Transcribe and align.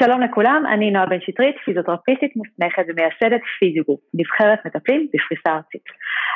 שלום 0.00 0.20
לכולם, 0.20 0.62
אני 0.72 0.90
נועה 0.90 1.06
בן 1.06 1.20
שטרית, 1.20 1.56
פיזיותרפיסטית 1.64 2.36
מוסמכת 2.36 2.84
ומייסדת 2.88 3.40
פיזיוגרופ, 3.58 4.00
נבחרת 4.14 4.58
מטפלים 4.66 5.08
בפריסה 5.14 5.56
ארצית. 5.56 5.82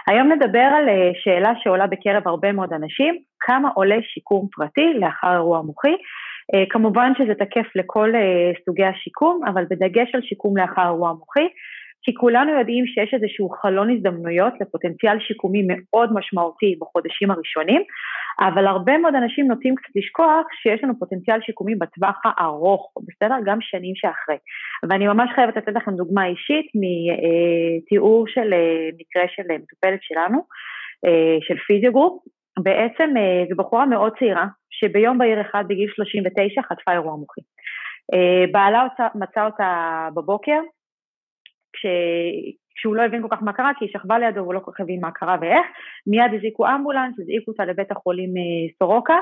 היום 0.06 0.32
נדבר 0.32 0.68
על 0.76 0.88
אה, 0.88 1.10
שאלה 1.14 1.52
שעולה 1.62 1.86
בקרב 1.86 2.28
הרבה 2.28 2.52
מאוד 2.52 2.72
אנשים, 2.72 3.18
כמה 3.40 3.68
עולה 3.74 3.96
שיקום 4.02 4.48
פרטי 4.52 4.94
לאחר 5.00 5.32
אירוע 5.32 5.62
מוחי. 5.62 5.96
אה, 6.54 6.64
כמובן 6.70 7.12
שזה 7.18 7.34
תקף 7.34 7.66
לכל 7.74 8.14
אה, 8.14 8.52
סוגי 8.64 8.84
השיקום, 8.84 9.40
אבל 9.46 9.64
בדגש 9.70 10.14
על 10.14 10.22
שיקום 10.22 10.56
לאחר 10.56 10.84
אירוע 10.84 11.12
מוחי, 11.12 11.48
כי 12.06 12.14
כולנו 12.14 12.58
יודעים 12.58 12.86
שיש 12.86 13.14
איזשהו 13.14 13.48
חלון 13.48 13.90
הזדמנויות 13.90 14.52
לפוטנציאל 14.60 15.20
שיקומי 15.20 15.62
מאוד 15.68 16.12
משמעותי 16.12 16.76
בחודשים 16.80 17.30
הראשונים, 17.30 17.82
אבל 18.40 18.66
הרבה 18.66 18.98
מאוד 18.98 19.14
אנשים 19.14 19.48
נוטים 19.48 19.74
קצת 19.74 19.96
לשכוח 19.96 20.46
שיש 20.62 20.84
לנו 20.84 20.98
פוטנציאל 20.98 21.40
שיקומי 21.40 21.74
בטווח 21.74 22.16
הארוך, 22.24 22.92
בסדר? 23.06 23.34
גם 23.44 23.58
שנים 23.60 23.94
שאחרי. 23.94 24.36
ואני 24.88 25.06
ממש 25.06 25.30
חייבת 25.34 25.56
לתת 25.56 25.72
לכם 25.74 25.96
דוגמה 25.96 26.26
אישית 26.26 26.66
מתיאור 26.74 28.26
של 28.28 28.52
אה, 28.52 28.88
מקרה 28.98 29.24
של 29.28 29.42
מטופלת 29.42 30.02
שלנו, 30.02 30.38
אה, 31.06 31.36
של 31.40 31.56
פיזיוגרופ. 31.66 32.22
בעצם 32.58 33.10
אה, 33.16 33.44
זו 33.50 33.56
בחורה 33.56 33.86
מאוד 33.86 34.12
צעירה, 34.18 34.46
שביום 34.70 35.18
בהיר 35.18 35.40
אחד 35.40 35.64
בגיל 35.68 35.90
39 35.94 36.62
חטפה 36.62 36.92
אירוע 36.92 37.16
מוחי. 37.16 37.40
בעלה 38.52 38.86
מצא 39.14 39.46
אותה 39.46 40.08
בבוקר, 40.14 40.60
כש... 41.76 41.86
כשהוא 42.76 42.96
לא 42.96 43.02
הבין 43.02 43.22
כל 43.22 43.36
כך 43.36 43.42
מה 43.42 43.52
קרה, 43.52 43.72
כי 43.78 43.84
היא 43.84 43.92
שכבה 43.92 44.18
לידו 44.18 44.40
והוא 44.40 44.54
לא 44.54 44.60
כל 44.60 44.70
כך 44.74 44.80
הבין 44.80 45.00
מה 45.00 45.10
קרה 45.10 45.36
ואיך, 45.40 45.66
מיד 46.06 46.34
הזעיקו 46.34 46.66
אמבולנס, 46.66 47.14
הזעיקו 47.20 47.50
אותה 47.50 47.64
לבית 47.64 47.90
החולים 47.90 48.36
אה, 48.36 48.74
סורוקה, 48.78 49.18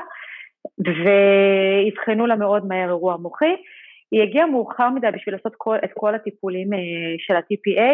ואבחנו 0.79 2.27
לה 2.27 2.35
מאוד 2.35 2.65
מהר 2.65 2.87
אירוע 2.87 3.17
מוחי. 3.17 3.55
היא 4.11 4.23
הגיעה 4.23 4.45
מאוחר 4.45 4.89
מדי 4.89 5.07
בשביל 5.13 5.35
לעשות 5.35 5.53
כל, 5.57 5.77
את 5.83 5.89
כל 5.93 6.15
הטיפולים 6.15 6.73
אה, 6.73 6.79
של 7.17 7.35
ה-TPA, 7.35 7.93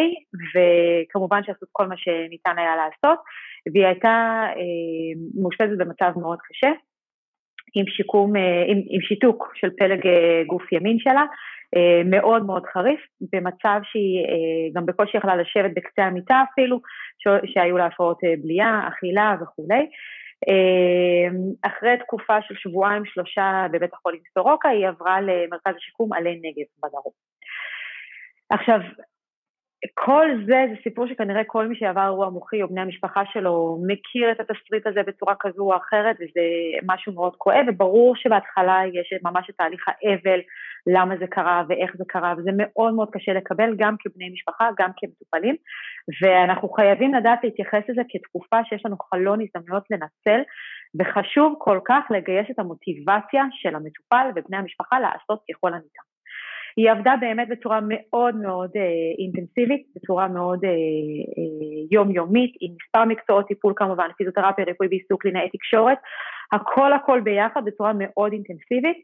וכמובן 0.53 1.43
שעשו 1.43 1.65
את 1.65 1.69
כל 1.71 1.87
מה 1.87 1.97
שניתן 1.97 2.57
היה 2.57 2.75
לעשות, 2.75 3.19
והיא 3.73 3.85
הייתה 3.85 4.43
אה, 4.47 5.41
מאושפזת 5.41 5.77
במצב 5.77 6.11
מאוד 6.19 6.37
קשה, 6.41 6.71
עם 7.75 7.85
שיקום, 7.87 8.35
עם, 8.67 8.81
עם 8.89 9.01
שיתוק 9.01 9.51
של 9.55 9.69
פלג 9.77 9.99
גוף 10.47 10.71
ימין 10.71 10.99
שלה, 10.99 11.23
אה, 11.75 12.01
מאוד 12.05 12.45
מאוד 12.45 12.63
חריף, 12.73 12.99
במצב 13.33 13.79
שהיא 13.83 14.25
אה, 14.25 14.69
גם 14.73 14.85
בקושי 14.85 15.17
יכלה 15.17 15.35
לשבת 15.35 15.71
בקצה 15.75 16.03
המיטה 16.03 16.43
אפילו, 16.51 16.79
שהיו 17.45 17.77
לה 17.77 17.85
הפרעות 17.85 18.23
אה, 18.23 18.33
בליעה, 18.43 18.87
אכילה 18.87 19.35
וכולי. 19.41 19.89
אחרי 21.61 21.97
תקופה 21.97 22.41
של 22.41 22.55
שבועיים 22.55 23.05
שלושה 23.05 23.67
בבית 23.71 23.93
החולים 23.93 24.21
סורוקה, 24.33 24.69
היא 24.69 24.87
עברה 24.87 25.21
למרכז 25.21 25.75
השיקום 25.77 26.13
עלי 26.13 26.35
נגב 26.35 26.67
בדרום. 26.83 27.13
עכשיו, 28.49 28.79
כל 29.93 30.27
זה 30.45 30.65
זה 30.69 30.75
סיפור 30.83 31.07
שכנראה 31.07 31.43
כל 31.43 31.67
מי 31.67 31.75
שעבר 31.75 32.03
אירוע 32.05 32.29
מוחי 32.29 32.61
או 32.61 32.67
בני 32.67 32.81
המשפחה 32.81 33.21
שלו 33.33 33.77
מכיר 33.87 34.31
את 34.31 34.39
התסריט 34.39 34.87
הזה 34.87 35.03
בצורה 35.07 35.35
כזו 35.39 35.63
או 35.63 35.77
אחרת 35.77 36.15
וזה 36.15 36.41
משהו 36.85 37.13
מאוד 37.13 37.35
כואב 37.35 37.65
וברור 37.67 38.15
שבהתחלה 38.15 38.81
יש 38.93 39.13
ממש 39.23 39.49
את 39.49 39.55
תהליך 39.55 39.85
האבל, 39.87 40.39
למה 40.87 41.17
זה 41.17 41.27
קרה 41.27 41.63
ואיך 41.69 41.91
זה 41.97 42.03
קרה 42.07 42.33
וזה 42.37 42.49
מאוד 42.57 42.93
מאוד 42.93 43.09
קשה 43.11 43.33
לקבל 43.33 43.75
גם 43.77 43.95
כבני 43.99 44.29
משפחה, 44.29 44.69
גם 44.79 44.89
כמטופלים 44.97 45.55
ואנחנו 46.21 46.69
חייבים 46.69 47.13
לדעת 47.13 47.39
להתייחס 47.43 47.81
לזה 47.89 48.01
כתקופה 48.09 48.63
שיש 48.63 48.85
לנו 48.85 48.97
חלון 48.97 49.39
הזדמנויות 49.41 49.83
לנצל 49.91 50.41
וחשוב 50.99 51.55
כל 51.57 51.79
כך 51.85 52.03
לגייס 52.09 52.47
את 52.51 52.59
המוטיבציה 52.59 53.43
של 53.51 53.75
המטופל 53.75 54.27
ובני 54.35 54.57
המשפחה 54.57 54.99
לעשות 54.99 55.39
ככל 55.49 55.73
הניתן. 55.73 56.10
היא 56.77 56.91
עבדה 56.91 57.13
באמת 57.21 57.47
בצורה 57.49 57.79
מאוד 57.83 58.35
מאוד 58.35 58.71
אה, 58.75 58.81
אינטנסיבית, 59.19 59.87
בצורה 59.95 60.27
מאוד 60.27 60.65
אה, 60.65 60.69
אה, 60.69 60.75
יומיומית, 61.91 62.53
עם 62.61 62.71
מספר 62.81 63.05
מקצועות 63.05 63.47
טיפול 63.47 63.73
כמובן, 63.75 64.07
פיזיותרפיה, 64.17 64.65
ריפוי 64.65 64.87
בעיסוק, 64.87 65.21
קלינאי 65.21 65.49
תקשורת, 65.49 65.97
הכל 66.51 66.93
הכל 66.93 67.21
ביחד 67.21 67.65
בצורה 67.65 67.91
מאוד 67.95 68.31
אינטנסיבית. 68.31 68.97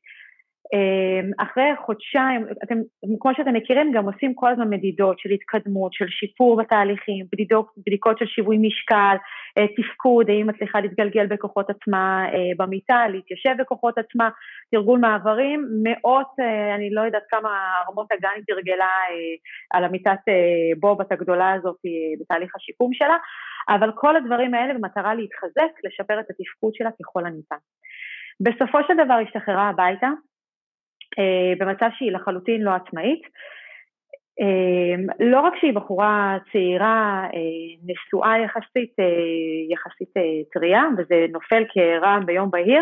אמ, 0.73 1.31
אחרי 1.37 1.63
חודשיים, 1.85 2.45
אתם, 2.63 2.75
כמו 3.19 3.31
שאתם 3.37 3.53
מכירים, 3.53 3.91
גם 3.91 4.05
עושים 4.05 4.33
כל 4.35 4.51
הזמן 4.51 4.69
מדידות 4.69 5.19
של 5.19 5.29
התקדמות, 5.29 5.93
של 5.93 6.07
שיפור 6.07 6.57
בתהליכים, 6.57 7.25
בדידות, 7.31 7.67
בדיקות 7.87 8.17
של 8.17 8.25
שיווי 8.25 8.57
משקל, 8.57 8.95
אה, 8.95 9.21
תפקוד, 9.77 10.29
האם 10.29 10.47
מצליחה 10.47 10.79
להתגלגל 10.79 11.27
בכוחות 11.27 11.69
עצמה 11.69 12.25
אה, 12.33 12.51
במיטה, 12.57 13.07
להתיישב 13.07 13.55
בכוחות 13.59 13.97
עצמה, 13.97 14.29
תרגול 14.71 14.99
מעברים, 14.99 15.67
מאות, 15.83 16.27
אה, 16.39 16.75
אני 16.75 16.89
לא 16.89 17.01
יודעת 17.01 17.23
כמה 17.29 17.73
רמות 17.89 18.11
הגן 18.11 18.29
היא 18.35 18.43
תרגלה 18.47 18.89
על 19.73 19.83
המיטת 19.83 20.19
בובת 20.79 21.11
הגדולה 21.11 21.53
הזאת 21.53 21.77
בתהליך 22.21 22.55
השיקום 22.55 22.93
שלה, 22.93 23.17
אבל 23.69 23.91
כל 23.95 24.15
הדברים 24.15 24.53
האלה 24.53 24.73
במטרה 24.73 25.15
להתחזק, 25.15 25.71
לשפר 25.83 26.19
את 26.19 26.25
התפקוד 26.29 26.73
שלה 26.75 26.89
ככל 27.01 27.25
הניתן. 27.25 27.61
בסופו 28.39 28.77
של 28.87 28.93
דבר 29.05 29.13
השתחררה 29.13 29.69
הביתה, 29.69 30.09
אה, 31.19 31.53
במצב 31.59 31.89
שהיא 31.97 32.11
לחלוטין 32.11 32.61
לא 32.61 32.71
עצמאית. 32.71 33.21
אה, 34.41 35.13
לא 35.19 35.39
רק 35.39 35.53
שהיא 35.59 35.73
בחורה 35.73 36.37
צעירה, 36.51 37.27
אה, 37.33 37.39
נשואה 37.85 38.39
יחסית, 38.39 38.95
יחסית 39.69 40.13
טריה, 40.53 40.83
וזה 40.97 41.25
נופל 41.31 41.63
כרעם 41.69 42.25
ביום 42.25 42.51
בהיר, 42.51 42.81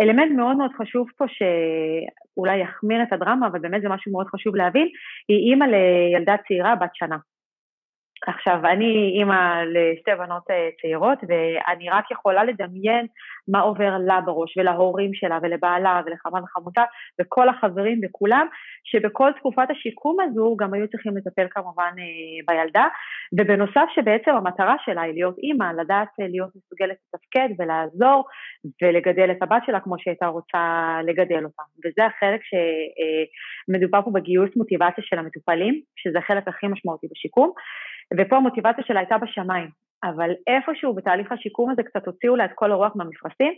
אלמנט 0.00 0.32
מאוד 0.36 0.56
מאוד 0.56 0.70
חשוב 0.76 1.08
פה 1.16 1.24
שאולי 1.28 2.56
יחמיר 2.56 3.02
את 3.02 3.12
הדרמה, 3.12 3.46
אבל 3.46 3.58
באמת 3.58 3.82
זה 3.82 3.88
משהו 3.88 4.12
מאוד 4.12 4.26
חשוב 4.26 4.56
להבין, 4.56 4.88
היא 5.28 5.50
אימא 5.50 5.64
לילדה 5.64 6.36
צעירה 6.48 6.76
בת 6.76 6.90
שנה. 6.94 7.16
עכשיו, 8.26 8.60
אני 8.64 9.12
אימא 9.18 9.62
לשתי 9.64 10.10
בנות 10.18 10.50
אה, 10.50 10.68
צעירות, 10.82 11.18
ואני 11.28 11.90
רק 11.90 12.10
יכולה 12.10 12.44
לדמיין 12.44 13.06
מה 13.48 13.60
עובר 13.60 13.96
לה 14.06 14.20
בראש, 14.20 14.56
ולהורים 14.56 15.14
שלה, 15.14 15.38
ולבעלה, 15.42 16.02
ולחמה 16.06 16.38
וחמותה, 16.42 16.82
וכל 17.20 17.48
החברים 17.48 18.00
וכולם, 18.04 18.46
שבכל 18.84 19.30
תקופת 19.38 19.70
השיקום 19.70 20.16
הזו 20.20 20.56
גם 20.58 20.74
היו 20.74 20.88
צריכים 20.88 21.16
לטפל 21.16 21.46
כמובן 21.50 21.92
אה, 21.98 22.54
בילדה, 22.54 22.86
ובנוסף 23.38 23.86
שבעצם 23.94 24.30
המטרה 24.30 24.76
שלה 24.84 25.02
היא 25.02 25.14
להיות 25.14 25.38
אימא, 25.38 25.72
לדעת 25.80 26.08
אה, 26.20 26.26
להיות 26.28 26.50
מסוגלת 26.56 26.96
לתפקד 27.14 27.48
ולעזור, 27.58 28.24
ולגדל 28.82 29.30
את 29.30 29.42
הבת 29.42 29.62
שלה 29.66 29.80
כמו 29.80 29.94
שהייתה 29.98 30.26
רוצה 30.26 30.98
לגדל 31.06 31.44
אותה. 31.44 31.62
וזה 31.84 32.06
החלק 32.06 32.40
שמדובר 32.48 34.02
פה 34.02 34.10
בגיוס 34.10 34.50
מוטיבציה 34.56 35.04
של 35.04 35.18
המטופלים, 35.18 35.80
שזה 35.96 36.18
החלק 36.18 36.48
הכי 36.48 36.66
משמעותי 36.66 37.06
בשיקום. 37.12 37.52
ופה 38.18 38.36
המוטיבציה 38.36 38.84
שלה 38.84 39.00
הייתה 39.00 39.18
בשמיים, 39.18 39.68
אבל 40.04 40.30
איפשהו 40.46 40.94
בתהליך 40.94 41.32
השיקום 41.32 41.70
הזה 41.70 41.82
קצת 41.82 42.06
הוציאו 42.06 42.36
לה 42.36 42.44
את 42.44 42.50
כל 42.54 42.72
הרוח 42.72 42.92
מהמפרשים, 42.96 43.52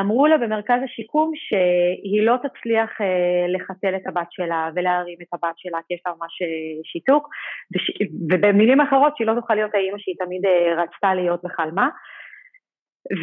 אמרו 0.00 0.26
לה 0.26 0.38
במרכז 0.38 0.80
השיקום 0.84 1.32
שהיא 1.34 2.22
לא 2.22 2.36
תצליח 2.36 3.00
אה, 3.00 3.46
לחתל 3.48 3.96
את 3.96 4.06
הבת 4.06 4.26
שלה 4.30 4.70
ולהרים 4.74 5.18
את 5.22 5.28
הבת 5.32 5.54
שלה 5.56 5.78
כי 5.88 5.94
יש 5.94 6.00
לה 6.06 6.12
ממש 6.12 6.42
אה, 6.42 6.80
שיתוק. 6.84 7.28
ובמילים 8.30 8.80
אחרות 8.80 9.16
שהיא 9.16 9.26
לא 9.26 9.34
תוכל 9.34 9.54
להיות 9.54 9.74
האימא 9.74 9.98
שהיא 9.98 10.16
תמיד 10.18 10.46
אה, 10.46 10.82
רצתה 10.82 11.14
להיות 11.14 11.44
וחלמה. 11.44 11.88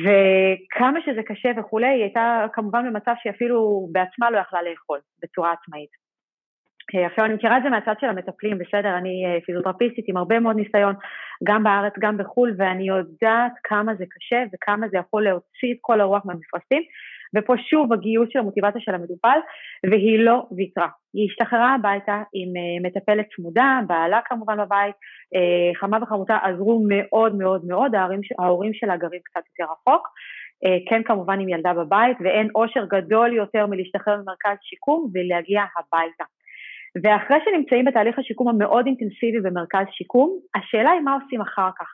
וכמה 0.03 0.99
שזה 1.05 1.23
קשה 1.23 1.49
וכולי, 1.57 1.87
היא 1.87 2.03
הייתה 2.03 2.45
כמובן 2.53 2.85
במצב 2.87 3.13
שהיא 3.21 3.33
אפילו 3.33 3.87
בעצמה 3.91 4.29
לא 4.31 4.37
יכלה 4.37 4.61
לאכול 4.61 4.99
בצורה 5.23 5.51
עצמאית. 5.51 6.08
אה, 6.95 7.05
עכשיו 7.05 7.25
אני 7.25 7.33
מכירה 7.33 7.57
את 7.57 7.63
זה 7.63 7.69
מהצד 7.69 7.93
של 8.01 8.07
המטפלים, 8.07 8.57
בסדר, 8.57 8.97
אני 8.97 9.25
אה, 9.25 9.41
פיזיותרפיסטית 9.45 10.05
עם 10.07 10.17
הרבה 10.17 10.39
מאוד 10.39 10.55
ניסיון, 10.55 10.95
גם 11.43 11.63
בארץ, 11.63 11.93
גם 11.99 12.17
בחו"ל, 12.17 12.53
ואני 12.57 12.87
יודעת 12.87 13.51
כמה 13.63 13.95
זה 13.95 14.05
קשה 14.09 14.43
וכמה 14.53 14.87
זה 14.87 14.97
יכול 14.97 15.23
להוציא 15.23 15.73
את 15.73 15.77
כל 15.81 16.01
הרוח 16.01 16.25
מהמפרשים, 16.25 16.83
ופה 17.35 17.53
שוב 17.57 17.93
הגיוס 17.93 18.29
של 18.31 18.39
המוטיבציה 18.39 18.81
של 18.81 18.95
המטופל, 18.95 19.39
והיא 19.91 20.19
לא 20.19 20.45
ויתרה. 20.57 20.87
היא 21.13 21.27
השתחררה 21.29 21.75
הביתה 21.75 22.23
עם 22.33 22.49
אה, 22.57 22.89
מטפלת 22.89 23.25
צמודה, 23.35 23.79
בעלה 23.87 24.19
כמובן 24.25 24.57
בבית, 24.57 24.95
חמה 25.79 25.97
וחמותה 26.01 26.37
עזרו 26.43 26.81
מאוד 26.87 27.35
מאוד 27.35 27.65
מאוד, 27.65 27.95
ההורים, 27.95 28.21
ההורים 28.39 28.73
שלה 28.73 28.97
גרים 28.97 29.19
קצת 29.23 29.41
יותר 29.47 29.71
רחוק. 29.71 30.07
כן 30.89 31.03
כמובן 31.03 31.39
עם 31.39 31.49
ילדה 31.49 31.73
בבית, 31.73 32.17
ואין 32.21 32.47
אושר 32.55 32.85
גדול 32.85 33.33
יותר 33.33 33.65
מלהשתחרר 33.65 34.15
ממרכז 34.15 34.57
שיקום 34.61 35.09
ולהגיע 35.13 35.61
הביתה. 35.61 36.23
ואחרי 37.03 37.37
שנמצאים 37.45 37.85
בתהליך 37.85 38.19
השיקום 38.19 38.47
המאוד 38.47 38.85
אינטנסיבי 38.85 39.39
במרכז 39.43 39.85
שיקום, 39.91 40.39
השאלה 40.55 40.91
היא 40.91 41.01
מה 41.01 41.17
עושים 41.23 41.41
אחר 41.41 41.69
כך. 41.79 41.87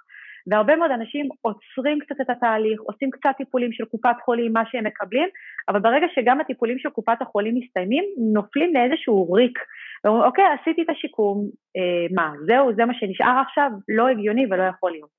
והרבה 0.48 0.76
מאוד 0.76 0.92
אנשים 0.92 1.30
עוצרים 1.42 2.00
קצת 2.00 2.22
את 2.22 2.30
התהליך, 2.30 2.82
עושים 2.82 3.10
קצת 3.12 3.30
טיפולים 3.38 3.72
של 3.72 3.86
קופת 3.86 4.16
חולים, 4.26 4.54
מה 4.54 4.64
שהם 4.66 4.84
מקבלים, 4.84 5.30
אבל 5.70 5.80
ברגע 5.80 6.08
שגם 6.16 6.42
הטיפולים 6.42 6.80
של 6.80 6.90
קופת 6.90 7.22
החולים 7.22 7.56
מסתיימים, 7.56 8.04
נופלים 8.34 8.74
לאיזשהו 8.74 9.32
ריק. 9.32 9.60
ואומרים, 10.04 10.26
אוקיי, 10.26 10.46
עשיתי 10.62 10.82
את 10.82 10.90
השיקום, 10.90 11.38
אה, 11.78 12.08
מה, 12.16 12.34
זהו, 12.48 12.74
זה 12.76 12.86
מה 12.86 12.94
שנשאר 12.94 13.42
עכשיו? 13.48 13.72
לא 13.90 14.08
הגיוני 14.08 14.46
ולא 14.50 14.64
יכול 14.64 14.92
להיות. 14.92 15.10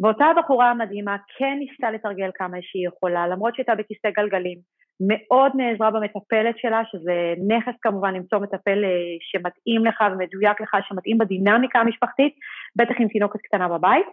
ואותה 0.00 0.26
בחורה 0.38 0.70
המדהימה 0.70 1.16
כן 1.38 1.56
ניסתה 1.58 1.90
לתרגל 1.90 2.30
כמה 2.34 2.56
שהיא 2.60 2.88
יכולה, 2.88 3.28
למרות 3.28 3.54
שהייתה 3.54 3.74
בכיסא 3.74 4.10
גלגלים, 4.10 4.58
מאוד 5.08 5.52
נעזרה 5.54 5.90
במטפלת 5.90 6.58
שלה, 6.58 6.82
שזה 6.90 7.34
נכס 7.48 7.74
כמובן 7.82 8.14
למצוא 8.14 8.38
מטפל 8.38 8.84
אה, 8.84 8.90
שמתאים 9.20 9.86
לך 9.86 10.04
ומדויק 10.12 10.60
לך, 10.60 10.76
שמתאים 10.88 11.18
בדינמיקה 11.18 11.78
המשפחתית, 11.78 12.34
בטח 12.76 12.94
עם 12.98 13.08
תינוקת 13.08 13.40
קטנה 13.40 13.68
בבית. 13.68 14.06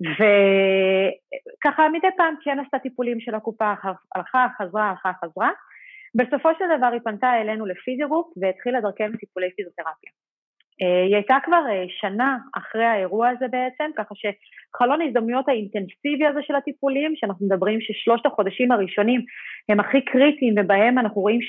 וככה 0.00 1.88
מדי 1.88 2.08
פעם 2.16 2.34
כן 2.44 2.58
עשתה 2.60 2.78
טיפולים 2.78 3.20
של 3.20 3.34
הקופה, 3.34 3.72
הלכה, 4.14 4.46
חזרה, 4.58 4.90
הלכה, 4.90 5.12
חזרה. 5.24 5.50
בסופו 6.14 6.48
של 6.58 6.64
דבר 6.78 6.86
היא 6.86 7.00
פנתה 7.04 7.40
אלינו 7.40 7.66
לפיזירופ 7.66 8.26
והתחילה 8.36 8.80
דרכנו 8.80 9.16
טיפולי 9.16 9.50
פיזיותרפיה. 9.56 10.10
אה, 10.82 11.02
היא 11.04 11.14
הייתה 11.14 11.36
כבר 11.44 11.62
אה, 11.70 11.84
שנה 11.88 12.36
אחרי 12.56 12.84
האירוע 12.84 13.28
הזה 13.28 13.46
בעצם, 13.48 13.90
ככה 13.96 14.14
שחלון 14.14 15.00
ההזדמנויות 15.00 15.48
האינטנסיבי 15.48 16.26
הזה 16.26 16.40
של 16.42 16.54
הטיפולים, 16.54 17.12
שאנחנו 17.16 17.46
מדברים 17.46 17.80
ששלושת 17.80 18.26
החודשים 18.26 18.72
הראשונים 18.72 19.20
הם 19.68 19.80
הכי 19.80 20.00
קריטיים 20.04 20.54
ובהם 20.58 20.98
אנחנו 20.98 21.20
רואים 21.20 21.40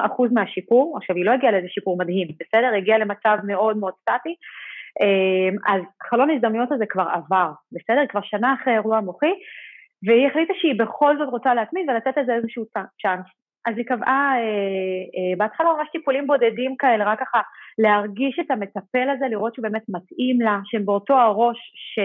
80% 0.00 0.32
מהשיפור, 0.32 0.96
עכשיו 0.96 1.16
היא 1.16 1.24
לא 1.24 1.30
הגיעה 1.30 1.52
לאיזה 1.52 1.68
שיפור 1.68 1.98
מדהים, 1.98 2.28
בסדר? 2.40 2.66
היא 2.66 2.82
הגיעה 2.82 2.98
למצב 2.98 3.38
מאוד 3.46 3.76
מאוד 3.76 3.94
סטטי, 4.00 4.34
אה, 5.00 5.74
אז 5.74 5.82
חלון 6.10 6.30
ההזדמנויות 6.30 6.72
הזה 6.72 6.86
כבר 6.86 7.06
עבר, 7.12 7.50
בסדר? 7.72 8.02
כבר 8.08 8.22
שנה 8.22 8.54
אחרי 8.54 8.72
האירוע 8.72 8.96
המוחי, 8.98 9.32
והיא 10.06 10.26
החליטה 10.26 10.52
שהיא 10.60 10.78
בכל 10.78 11.18
זאת 11.18 11.28
רוצה 11.28 11.54
להתמיד 11.54 11.90
ולתת 11.90 12.16
לזה 12.16 12.34
איזשהו 12.34 12.64
צ'אנס. 13.02 13.26
אז 13.66 13.74
היא 13.76 13.86
קבעה 13.86 14.34
בהתחלה 15.38 15.66
ממש 15.78 15.88
טיפולים 15.92 16.26
בודדים 16.26 16.76
כאלה, 16.76 17.04
רק 17.04 17.20
ככה 17.20 17.40
להרגיש 17.78 18.38
את 18.40 18.50
המטפל 18.50 19.10
הזה, 19.10 19.24
לראות 19.30 19.54
שהוא 19.54 19.62
באמת 19.62 19.82
מתאים 19.88 20.40
לה, 20.40 20.58
שהם 20.64 20.86
באותו 20.86 21.14
הראש, 21.14 21.58
ש, 21.74 21.98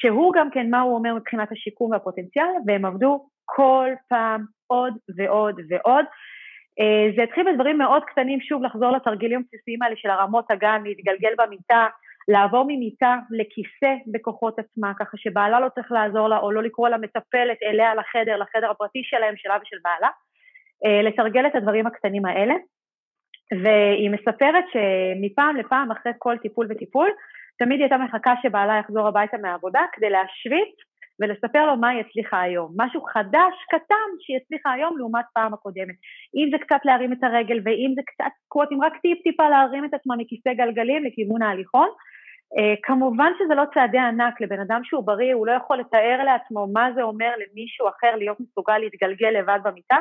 שהוא 0.00 0.32
גם 0.36 0.50
כן 0.50 0.70
מה 0.70 0.80
הוא 0.80 0.94
אומר 0.94 1.14
מבחינת 1.14 1.52
השיקום 1.52 1.90
והפוטנציאל, 1.90 2.46
והם 2.66 2.84
עבדו 2.84 3.26
כל 3.44 3.88
פעם 4.08 4.44
עוד 4.66 4.94
ועוד 5.16 5.60
ועוד. 5.68 6.04
אה, 6.80 7.10
זה 7.16 7.22
התחיל 7.22 7.52
בדברים 7.52 7.78
מאוד 7.78 8.04
קטנים, 8.04 8.40
שוב 8.40 8.62
לחזור 8.62 8.90
לתרגילים 8.90 9.40
הבסיסיים 9.40 9.82
האלה 9.82 9.96
של 9.96 10.10
הרמות 10.10 10.50
הגן, 10.50 10.82
להתגלגל 10.84 11.32
במיטה, 11.38 11.86
לעבור 12.28 12.64
ממיטה 12.68 13.16
לכיסא 13.30 13.94
בכוחות 14.12 14.58
עצמה, 14.58 14.92
ככה 14.98 15.16
שבעלה 15.16 15.60
לא 15.60 15.68
צריך 15.74 15.92
לעזור 15.92 16.28
לה, 16.28 16.38
או 16.38 16.52
לא 16.52 16.62
לקרוא 16.62 16.88
לה 16.88 16.98
מטפלת 16.98 17.62
אליה 17.62 17.94
לחדר, 17.94 18.36
לחדר 18.36 18.70
הפרטי 18.70 19.02
שלהם, 19.04 19.34
שלה 19.36 19.58
ושל 19.62 19.76
בעלה. 19.84 20.08
אה, 20.84 21.02
לתרגל 21.02 21.46
את 21.46 21.54
הדברים 21.54 21.86
הקטנים 21.86 22.26
האלה, 22.26 22.54
והיא 23.62 24.10
מספרת 24.10 24.64
שמפעם 24.72 25.56
לפעם 25.56 25.90
אחרי 25.90 26.12
כל 26.18 26.36
טיפול 26.42 26.66
וטיפול, 26.70 27.10
תמיד 27.58 27.80
היא 27.80 27.84
הייתה 27.84 27.98
מחכה 27.98 28.34
שבעלה 28.42 28.78
יחזור 28.78 29.08
הביתה 29.08 29.36
מהעבודה 29.42 29.80
כדי 29.92 30.10
להשוויץ 30.10 30.74
ולספר 31.20 31.66
לו 31.66 31.76
מה 31.76 31.88
היא 31.88 32.00
הצליחה 32.00 32.40
היום. 32.40 32.72
משהו 32.76 33.02
חדש, 33.02 33.54
קטן, 33.70 34.08
שהיא 34.20 34.36
הצליחה 34.36 34.72
היום 34.72 34.98
לעומת 34.98 35.24
פעם 35.34 35.54
הקודמת. 35.54 35.94
אם 36.34 36.48
זה 36.52 36.58
קצת 36.58 36.80
להרים 36.84 37.12
את 37.12 37.24
הרגל 37.24 37.60
ואם 37.64 37.92
זה 37.96 38.02
קצת 38.06 38.32
קווטים, 38.48 38.82
רק 38.82 38.96
טיפ-טיפה 38.96 39.48
להרים 39.48 39.84
את 39.84 39.94
עצמה 39.94 40.16
מכיסא 40.16 40.52
גלגלים 40.52 41.04
לכיוון 41.04 41.42
ההליכון. 41.42 41.88
Uh, 42.58 42.76
כמובן 42.82 43.32
שזה 43.38 43.54
לא 43.54 43.64
צעדי 43.74 43.98
ענק, 43.98 44.40
לבן 44.40 44.60
אדם 44.60 44.80
שהוא 44.84 45.06
בריא, 45.06 45.34
הוא 45.34 45.46
לא 45.46 45.52
יכול 45.52 45.78
לתאר 45.78 46.24
לעצמו 46.24 46.66
מה 46.72 46.88
זה 46.94 47.02
אומר 47.02 47.30
למישהו 47.36 47.88
אחר 47.88 48.16
להיות 48.16 48.40
מסוגל 48.40 48.78
להתגלגל 48.78 49.28
לבד 49.28 49.58
במיטה, 49.64 49.96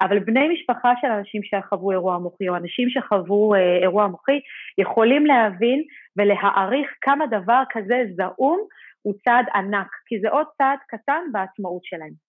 אבל 0.00 0.18
בני 0.18 0.48
משפחה 0.48 0.92
של 1.00 1.06
אנשים 1.06 1.42
שחוו 1.42 1.92
אירוע 1.92 2.18
מוחי, 2.18 2.48
או 2.48 2.56
אנשים 2.56 2.88
שחוו 2.90 3.54
אה, 3.54 3.76
אירוע 3.82 4.06
מוחי, 4.06 4.40
יכולים 4.78 5.26
להבין 5.26 5.82
ולהעריך 6.16 6.90
כמה 7.00 7.26
דבר 7.26 7.62
כזה 7.70 8.04
זעום 8.16 8.66
הוא 9.02 9.14
צעד 9.24 9.46
ענק, 9.54 9.88
כי 10.06 10.20
זה 10.20 10.28
עוד 10.28 10.46
צעד 10.58 10.78
קטן 10.88 11.22
בעצמאות 11.32 11.84
שלהם. 11.84 12.26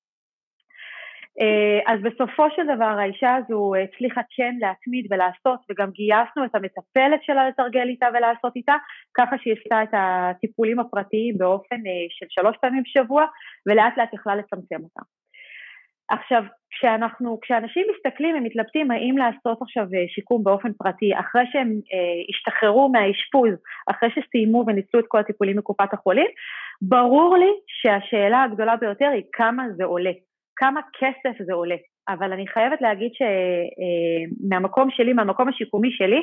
אה, 1.42 1.94
אז 1.94 2.00
בסופו 2.02 2.44
של 2.56 2.76
דבר 2.76 2.94
האישה 3.00 3.36
הזו 3.36 3.72
הצליחה 3.76 4.22
כן 4.36 4.56
להתמיד 4.60 5.08
ולעשות, 5.10 5.60
וגם 5.70 5.92
גייסנו 5.92 6.46
את 6.46 6.56
המטפלת 6.56 7.24
שלה 7.24 7.50
לתרגל 7.50 7.88
איתה 7.90 8.08
ולעשות 8.14 8.56
איתה, 8.56 8.76
ככה 9.14 9.36
שהיא 9.38 9.56
עשתה 9.62 9.84
את 9.84 9.94
הטיפולים 9.94 10.80
הפרטיים 10.80 11.38
באופן 11.38 11.76
אה, 11.76 12.06
של 12.10 12.26
שלוש 12.30 12.58
פעמים 12.62 12.84
בשבוע, 12.84 13.26
ולאט 13.66 13.98
לאט 13.98 14.14
יכלה 14.14 14.36
לצמצם 14.36 14.84
אותם. 14.84 15.17
עכשיו, 16.10 16.44
כשאנחנו, 16.72 17.40
כשאנשים 17.42 17.84
מסתכלים, 17.96 18.36
הם 18.36 18.44
מתלבטים 18.44 18.92
האם 18.92 19.18
לעשות 19.18 19.62
עכשיו 19.62 19.84
אה, 19.84 20.06
שיקום 20.08 20.44
באופן 20.44 20.74
פרטי, 20.74 21.12
אחרי 21.20 21.44
שהם 21.52 21.70
אה, 21.94 22.24
השתחררו 22.30 22.90
מהאשפוז, 22.90 23.54
אחרי 23.92 24.10
שסיימו 24.10 24.64
וניצלו 24.68 25.00
את 25.00 25.06
כל 25.08 25.20
הטיפולים 25.20 25.58
מקופת 25.58 25.94
החולים, 25.94 26.28
ברור 26.82 27.38
לי 27.38 27.52
שהשאלה 27.68 28.44
הגדולה 28.44 28.76
ביותר 28.76 29.10
היא 29.14 29.24
כמה 29.34 29.64
זה 29.78 29.84
עולה, 29.84 30.12
כמה 30.56 30.82
כסף 31.00 31.46
זה 31.46 31.54
עולה. 31.54 31.76
אבל 32.10 32.34
אני 32.34 32.48
חייבת 32.48 32.82
להגיד 32.82 33.12
שמהמקום 33.18 34.90
אה, 34.90 34.96
שלי, 34.96 35.14
מהמקום 35.14 35.48
השיקומי 35.48 35.92
שלי, 35.92 36.22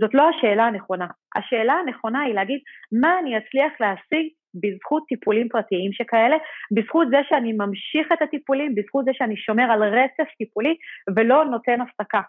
זאת 0.00 0.14
לא 0.14 0.28
השאלה 0.28 0.64
הנכונה. 0.64 1.06
השאלה 1.36 1.72
הנכונה 1.72 2.20
היא 2.20 2.34
להגיד 2.34 2.60
מה 3.02 3.18
אני 3.18 3.38
אצליח 3.38 3.72
להשיג 3.80 4.28
בזכות 4.54 5.02
טיפולים 5.08 5.48
פרטיים 5.48 5.92
שכאלה, 5.92 6.36
בזכות 6.74 7.08
זה 7.10 7.16
שאני 7.28 7.52
ממשיך 7.52 8.12
את 8.12 8.22
הטיפולים, 8.22 8.74
בזכות 8.74 9.04
זה 9.04 9.10
שאני 9.14 9.36
שומר 9.36 9.62
על 9.72 9.82
רצף 9.82 10.30
טיפולי 10.38 10.74
ולא 11.16 11.44
נותן 11.44 11.80
הפסקה. 11.80 12.20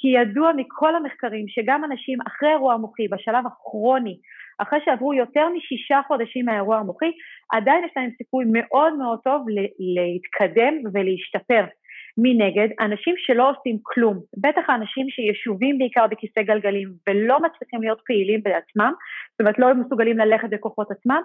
כי 0.00 0.08
ידוע 0.08 0.52
מכל 0.56 0.94
המחקרים 0.94 1.48
שגם 1.48 1.84
אנשים 1.84 2.18
אחרי 2.26 2.48
אירוע 2.48 2.76
מוחי, 2.76 3.08
בשלב 3.08 3.46
הכרוני, 3.46 4.18
אחרי 4.58 4.78
שעברו 4.84 5.14
יותר 5.14 5.48
משישה 5.48 6.00
חודשים 6.06 6.44
מהאירוע 6.44 6.76
המוחי, 6.78 7.12
עדיין 7.52 7.84
יש 7.84 7.90
להם 7.96 8.10
סיכוי 8.18 8.44
מאוד 8.52 8.94
מאוד 8.94 9.18
טוב 9.24 9.46
להתקדם 9.78 10.74
ולהשתפר. 10.92 11.64
מנגד, 12.20 12.68
אנשים 12.80 13.14
שלא 13.18 13.50
עושים 13.50 13.78
כלום, 13.82 14.18
בטח 14.36 14.62
האנשים 14.68 15.06
שישובים 15.10 15.78
בעיקר 15.78 16.06
בכיסא 16.06 16.42
גלגלים 16.42 16.88
ולא 17.06 17.38
מצליחים 17.40 17.82
להיות 17.82 18.00
פעילים 18.06 18.42
בעצמם, 18.42 18.92
זאת 19.30 19.40
אומרת 19.40 19.58
לא 19.58 19.74
מסוגלים 19.74 20.18
ללכת 20.18 20.50
בכוחות 20.50 20.90
עצמם, 20.90 21.22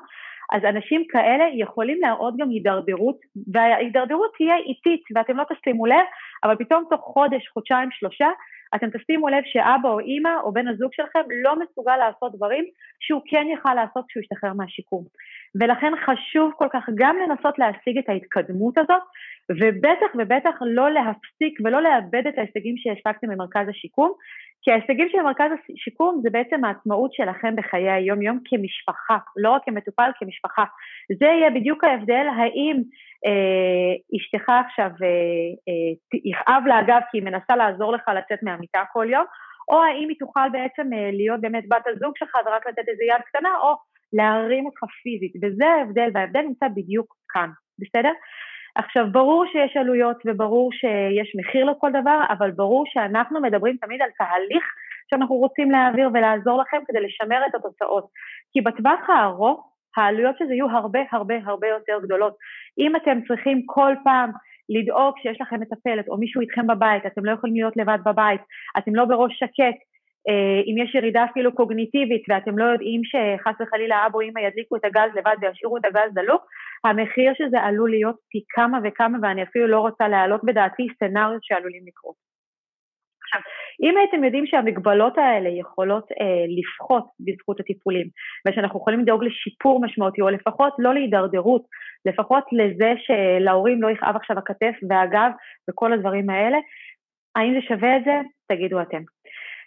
אז 0.52 0.66
אנשים 0.66 1.04
כאלה 1.10 1.46
יכולים 1.54 2.02
להראות 2.02 2.34
גם 2.38 2.50
הידרדרות, 2.50 3.18
וההידרדרות 3.54 4.32
תהיה 4.38 4.58
איטית 4.58 5.02
ואתם 5.16 5.38
לא 5.38 5.44
תשימו 5.44 5.86
לב, 5.86 6.06
אבל 6.44 6.56
פתאום 6.56 6.84
תוך 6.90 7.02
חודש, 7.02 7.48
חודשיים, 7.48 7.90
שלושה, 7.92 8.28
אתם 8.76 8.90
תשימו 8.90 9.30
לב 9.30 9.44
שאבא 9.46 9.90
או 9.90 10.00
אימא 10.00 10.30
או 10.44 10.52
בן 10.52 10.68
הזוג 10.68 10.94
שלכם 10.94 11.20
לא 11.44 11.56
מסוגל 11.60 11.98
לעשות 11.98 12.36
דברים 12.36 12.66
שהוא 13.00 13.22
כן 13.26 13.46
יכל 13.54 13.74
לעשות 13.74 14.06
כשהוא 14.08 14.22
ישתחרר 14.22 14.54
מהשיקום. 14.54 15.04
ולכן 15.62 15.92
חשוב 16.06 16.52
כל 16.56 16.68
כך 16.74 16.90
גם 16.96 17.16
לנסות 17.18 17.60
להשיג 17.60 17.98
את 17.98 18.10
ההתקדמות 18.10 18.78
הזאת, 18.78 19.02
ובטח 19.50 20.12
ובטח 20.16 20.56
לא 20.62 20.92
להפסיק 20.92 21.60
ולא 21.64 21.82
לאבד 21.82 22.28
את 22.28 22.38
ההישגים 22.38 22.76
שהשגתם 22.78 23.28
במרכז 23.28 23.68
השיקום, 23.70 24.14
כי 24.64 24.72
ההישגים 24.72 25.08
של 25.12 25.22
מרכז 25.22 25.52
השיקום 25.74 26.20
זה 26.24 26.30
בעצם 26.30 26.66
העצמאות 26.66 27.14
שלכם 27.14 27.56
בחיי 27.56 27.92
היום-יום 27.92 28.40
כמשפחה, 28.46 29.18
לא 29.38 29.50
רק 29.50 29.62
כמטופל, 29.66 30.12
כמשפחה. 30.20 30.64
זה 31.20 31.26
יהיה 31.26 31.50
בדיוק 31.50 31.84
ההבדל, 31.84 32.26
האם 32.38 32.78
אה, 33.26 33.94
אשתך 34.18 34.50
עכשיו 34.66 34.90
אה, 35.04 35.50
אה, 35.68 36.20
יכאב 36.26 36.64
לה 36.68 36.78
הגב 36.78 37.02
כי 37.12 37.18
היא 37.18 37.24
מנסה 37.24 37.56
לעזור 37.56 37.94
לך 37.94 38.08
לצאת 38.18 38.44
מהמיטה 38.44 38.84
כל 38.94 39.08
יום, 39.10 39.26
או 39.72 39.84
האם 39.84 40.10
היא 40.10 40.20
תוכל 40.20 40.50
בעצם 40.52 40.94
אה, 40.94 41.10
להיות 41.12 41.42
באמת 41.42 41.64
בת 41.70 41.88
הזוג 41.88 42.14
שלך 42.18 42.36
ורק 42.46 42.68
לתת 42.68 42.90
איזה 42.90 43.04
יד 43.04 43.22
קטנה, 43.26 43.50
או 43.64 43.76
להרים 44.14 44.66
אותך 44.66 44.84
פיזית, 45.04 45.34
וזה 45.44 45.66
ההבדל, 45.68 46.10
וההבדל 46.14 46.42
נמצא 46.42 46.68
בדיוק 46.76 47.16
כאן, 47.30 47.50
בסדר? 47.80 48.12
עכשיו, 48.76 49.06
ברור 49.12 49.46
שיש 49.52 49.78
עלויות 49.78 50.18
וברור 50.26 50.72
שיש 50.74 51.36
מחיר 51.40 51.66
לכל 51.66 51.92
דבר, 52.02 52.20
אבל 52.30 52.52
ברור 52.52 52.84
שאנחנו 52.88 53.42
מדברים 53.42 53.78
תמיד 53.78 54.02
על 54.02 54.10
תהליך 54.18 54.64
שאנחנו 55.10 55.36
רוצים 55.36 55.72
להעביר 55.72 56.10
ולעזור 56.14 56.62
לכם 56.62 56.78
כדי 56.88 57.00
לשמר 57.02 57.42
את 57.50 57.56
התוצאות. 57.56 58.08
כי 58.54 58.62
בטווח 58.62 59.10
הארוך, 59.10 59.70
העלויות 59.98 60.38
של 60.38 60.46
זה 60.48 60.54
יהיו 60.54 60.70
הרבה 60.70 61.00
הרבה 61.12 61.36
הרבה 61.44 61.68
יותר 61.68 62.00
גדולות. 62.04 62.36
אם 62.80 62.96
אתם 62.96 63.20
צריכים 63.28 63.62
כל 63.66 63.94
פעם 64.04 64.32
לדאוג 64.70 65.16
שיש 65.22 65.42
לכם 65.42 65.60
מטפלת 65.60 66.08
או 66.08 66.18
מישהו 66.18 66.42
איתכם 66.42 66.68
בבית, 66.68 67.06
אתם 67.06 67.26
לא 67.26 67.32
יכולים 67.32 67.56
להיות 67.56 67.78
לבד 67.78 67.98
בבית, 68.06 68.42
אתם 68.78 68.96
לא 68.96 69.06
בראש 69.06 69.40
שקט, 69.40 69.80
אה, 70.30 70.62
אם 70.66 70.84
יש 70.84 70.96
ירידה 70.96 71.26
אפילו 71.32 71.56
קוגניטיבית 71.56 72.24
ואתם 72.30 72.58
לא 72.58 72.66
יודעים 72.66 73.02
שחס 73.04 73.54
וחלילה 73.62 74.06
אבא 74.06 74.16
או 74.16 74.22
אמא 74.22 74.40
ידליקו 74.40 74.76
את 74.76 74.86
הגז 74.86 75.10
לבד 75.16 75.36
וישאירו 75.42 75.78
את 75.78 75.86
הגז 75.86 76.14
דלוק, 76.14 76.46
המחיר 76.86 77.34
של 77.38 77.50
זה 77.50 77.60
עלול 77.60 77.90
להיות 77.90 78.16
פי 78.30 78.44
כמה 78.50 78.80
וכמה 78.84 79.18
ואני 79.22 79.44
אפילו 79.44 79.68
לא 79.68 79.80
רוצה 79.80 80.08
להעלות 80.08 80.42
בדעתי 80.44 80.88
סצנריות 80.96 81.44
שעלולים 81.44 81.84
לקרות. 81.88 82.16
עכשיו, 83.24 83.42
אם 83.84 83.98
הייתם 83.98 84.24
יודעים 84.24 84.46
שהמגבלות 84.46 85.18
האלה 85.18 85.50
יכולות 85.50 86.12
אה, 86.12 86.46
לפחות 86.58 87.06
בזכות 87.20 87.60
הטיפולים, 87.60 88.08
ושאנחנו 88.48 88.80
יכולים 88.80 89.00
לדאוג 89.00 89.24
לשיפור 89.24 89.82
משמעותי, 89.82 90.22
או 90.22 90.30
לפחות 90.30 90.74
לא 90.80 90.94
להידרדרות, 90.94 91.64
לפחות 92.06 92.44
לזה 92.52 92.94
שלהורים 92.98 93.82
לא 93.82 93.92
יכאב 93.92 94.16
עכשיו 94.16 94.38
הכתף 94.38 94.76
והגב 94.90 95.32
וכל 95.70 95.94
הדברים 95.94 96.30
האלה, 96.30 96.58
האם 97.36 97.54
זה 97.54 97.62
שווה 97.68 97.98
את 97.98 98.04
זה? 98.04 98.22
תגידו 98.48 98.82
אתם. 98.82 99.02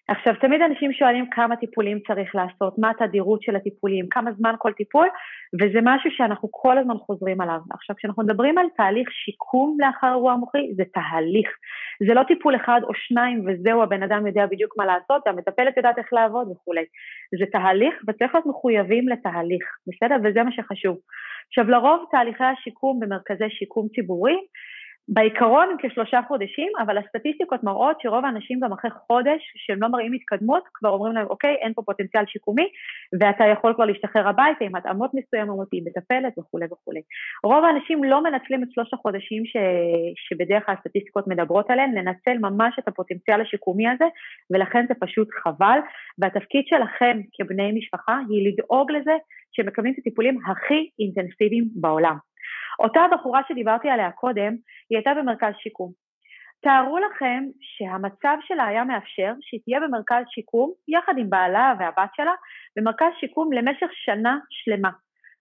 עכשיו, 0.08 0.34
תמיד 0.40 0.62
אנשים 0.62 0.92
שואלים 0.92 1.30
כמה 1.30 1.56
טיפולים 1.56 1.98
צריך 2.06 2.34
לעשות, 2.34 2.78
מה 2.78 2.90
התדירות 2.90 3.42
של 3.42 3.56
הטיפולים, 3.56 4.06
כמה 4.10 4.32
זמן 4.32 4.54
כל 4.58 4.72
טיפול, 4.72 5.08
וזה 5.54 5.78
משהו 5.82 6.10
שאנחנו 6.10 6.48
כל 6.52 6.78
הזמן 6.78 6.96
חוזרים 6.98 7.40
עליו. 7.40 7.60
עכשיו, 7.70 7.96
כשאנחנו 7.96 8.22
מדברים 8.22 8.58
על 8.58 8.66
תהליך 8.76 9.08
שיקום 9.12 9.76
לאחר 9.80 10.08
אירוע 10.08 10.36
מוחי, 10.36 10.74
זה 10.76 10.82
תהליך. 10.94 11.48
זה 12.08 12.14
לא 12.14 12.22
טיפול 12.22 12.56
אחד 12.56 12.80
או 12.82 12.94
שניים 12.94 13.44
וזהו, 13.46 13.82
הבן 13.82 14.02
אדם 14.02 14.26
יודע 14.26 14.46
בדיוק 14.46 14.74
מה 14.78 14.86
לעשות, 14.86 15.26
המטפלת 15.26 15.76
יודעת 15.76 15.98
איך 15.98 16.12
לעבוד 16.12 16.48
וכולי. 16.48 16.84
זה 17.38 17.46
תהליך 17.52 17.94
וצריך 18.08 18.34
להיות 18.34 18.46
מחויבים 18.46 19.08
לתהליך, 19.08 19.64
בסדר? 19.86 20.16
וזה 20.24 20.42
מה 20.42 20.52
שחשוב. 20.52 20.96
עכשיו, 21.48 21.70
לרוב 21.70 22.04
תהליכי 22.10 22.44
השיקום 22.44 23.00
במרכזי 23.00 23.50
שיקום 23.50 23.88
ציבורי, 23.94 24.36
בעיקרון 25.08 25.68
הם 25.70 25.76
כשלושה 25.82 26.20
חודשים, 26.28 26.72
אבל 26.82 26.98
הסטטיסטיקות 26.98 27.64
מראות 27.64 27.96
שרוב 28.00 28.24
האנשים 28.24 28.60
גם 28.60 28.72
אחרי 28.72 28.90
חודש 28.90 29.40
שהם 29.56 29.82
לא 29.82 29.88
מראים 29.88 30.12
התקדמות, 30.12 30.62
כבר 30.74 30.90
אומרים 30.90 31.12
להם, 31.12 31.26
אוקיי, 31.26 31.54
אין 31.54 31.72
פה 31.74 31.82
פוטנציאל 31.82 32.26
שיקומי, 32.26 32.68
ואתה 33.20 33.44
יכול 33.44 33.74
כבר 33.74 33.84
להשתחרר 33.84 34.28
הביתה 34.28 34.64
עם 34.64 34.76
התאמות 34.76 35.10
מסוימות, 35.14 35.68
עם 35.72 35.84
מטפלת 35.86 36.38
וכולי 36.38 36.66
וכולי. 36.72 37.00
רוב 37.44 37.64
האנשים 37.64 38.04
לא 38.04 38.22
מנצלים 38.22 38.62
את 38.62 38.68
שלוש 38.70 38.94
החודשים 38.94 39.42
ש... 39.44 39.56
שבדרך 40.16 40.66
כלל 40.66 40.74
הסטטיסטיקות 40.78 41.26
מדברות 41.26 41.70
עליהם, 41.70 41.92
לנצל 41.94 42.38
ממש 42.40 42.76
את 42.78 42.88
הפוטנציאל 42.88 43.40
השיקומי 43.40 43.88
הזה, 43.88 44.04
ולכן 44.50 44.84
זה 44.88 44.94
פשוט 45.00 45.28
חבל, 45.42 45.78
והתפקיד 46.18 46.64
שלכם 46.66 47.20
כבני 47.32 47.72
משפחה 47.72 48.18
היא 48.28 48.52
לדאוג 48.52 48.92
לזה 48.92 49.16
שמקבלים 49.52 49.92
את 49.92 49.98
הטיפולים 49.98 50.38
הכי 50.46 50.90
אינטנסיביים 51.00 51.64
בעולם. 51.74 52.16
אותה 52.78 53.00
בחורה 53.12 53.40
שדיברתי 53.48 53.88
עליה 53.88 54.10
קודם, 54.10 54.52
היא 54.90 54.98
הייתה 54.98 55.10
במרכז 55.14 55.52
שיקום. 55.58 55.92
תארו 56.60 56.98
לכם 56.98 57.44
שהמצב 57.60 58.36
שלה 58.40 58.66
היה 58.66 58.84
מאפשר 58.84 59.32
שהיא 59.40 59.60
תהיה 59.64 59.80
במרכז 59.80 60.24
שיקום, 60.28 60.72
יחד 60.88 61.12
עם 61.18 61.30
בעלה 61.30 61.74
והבת 61.78 62.10
שלה, 62.16 62.32
במרכז 62.76 63.12
שיקום 63.20 63.52
למשך 63.52 63.88
שנה 63.92 64.38
שלמה. 64.50 64.90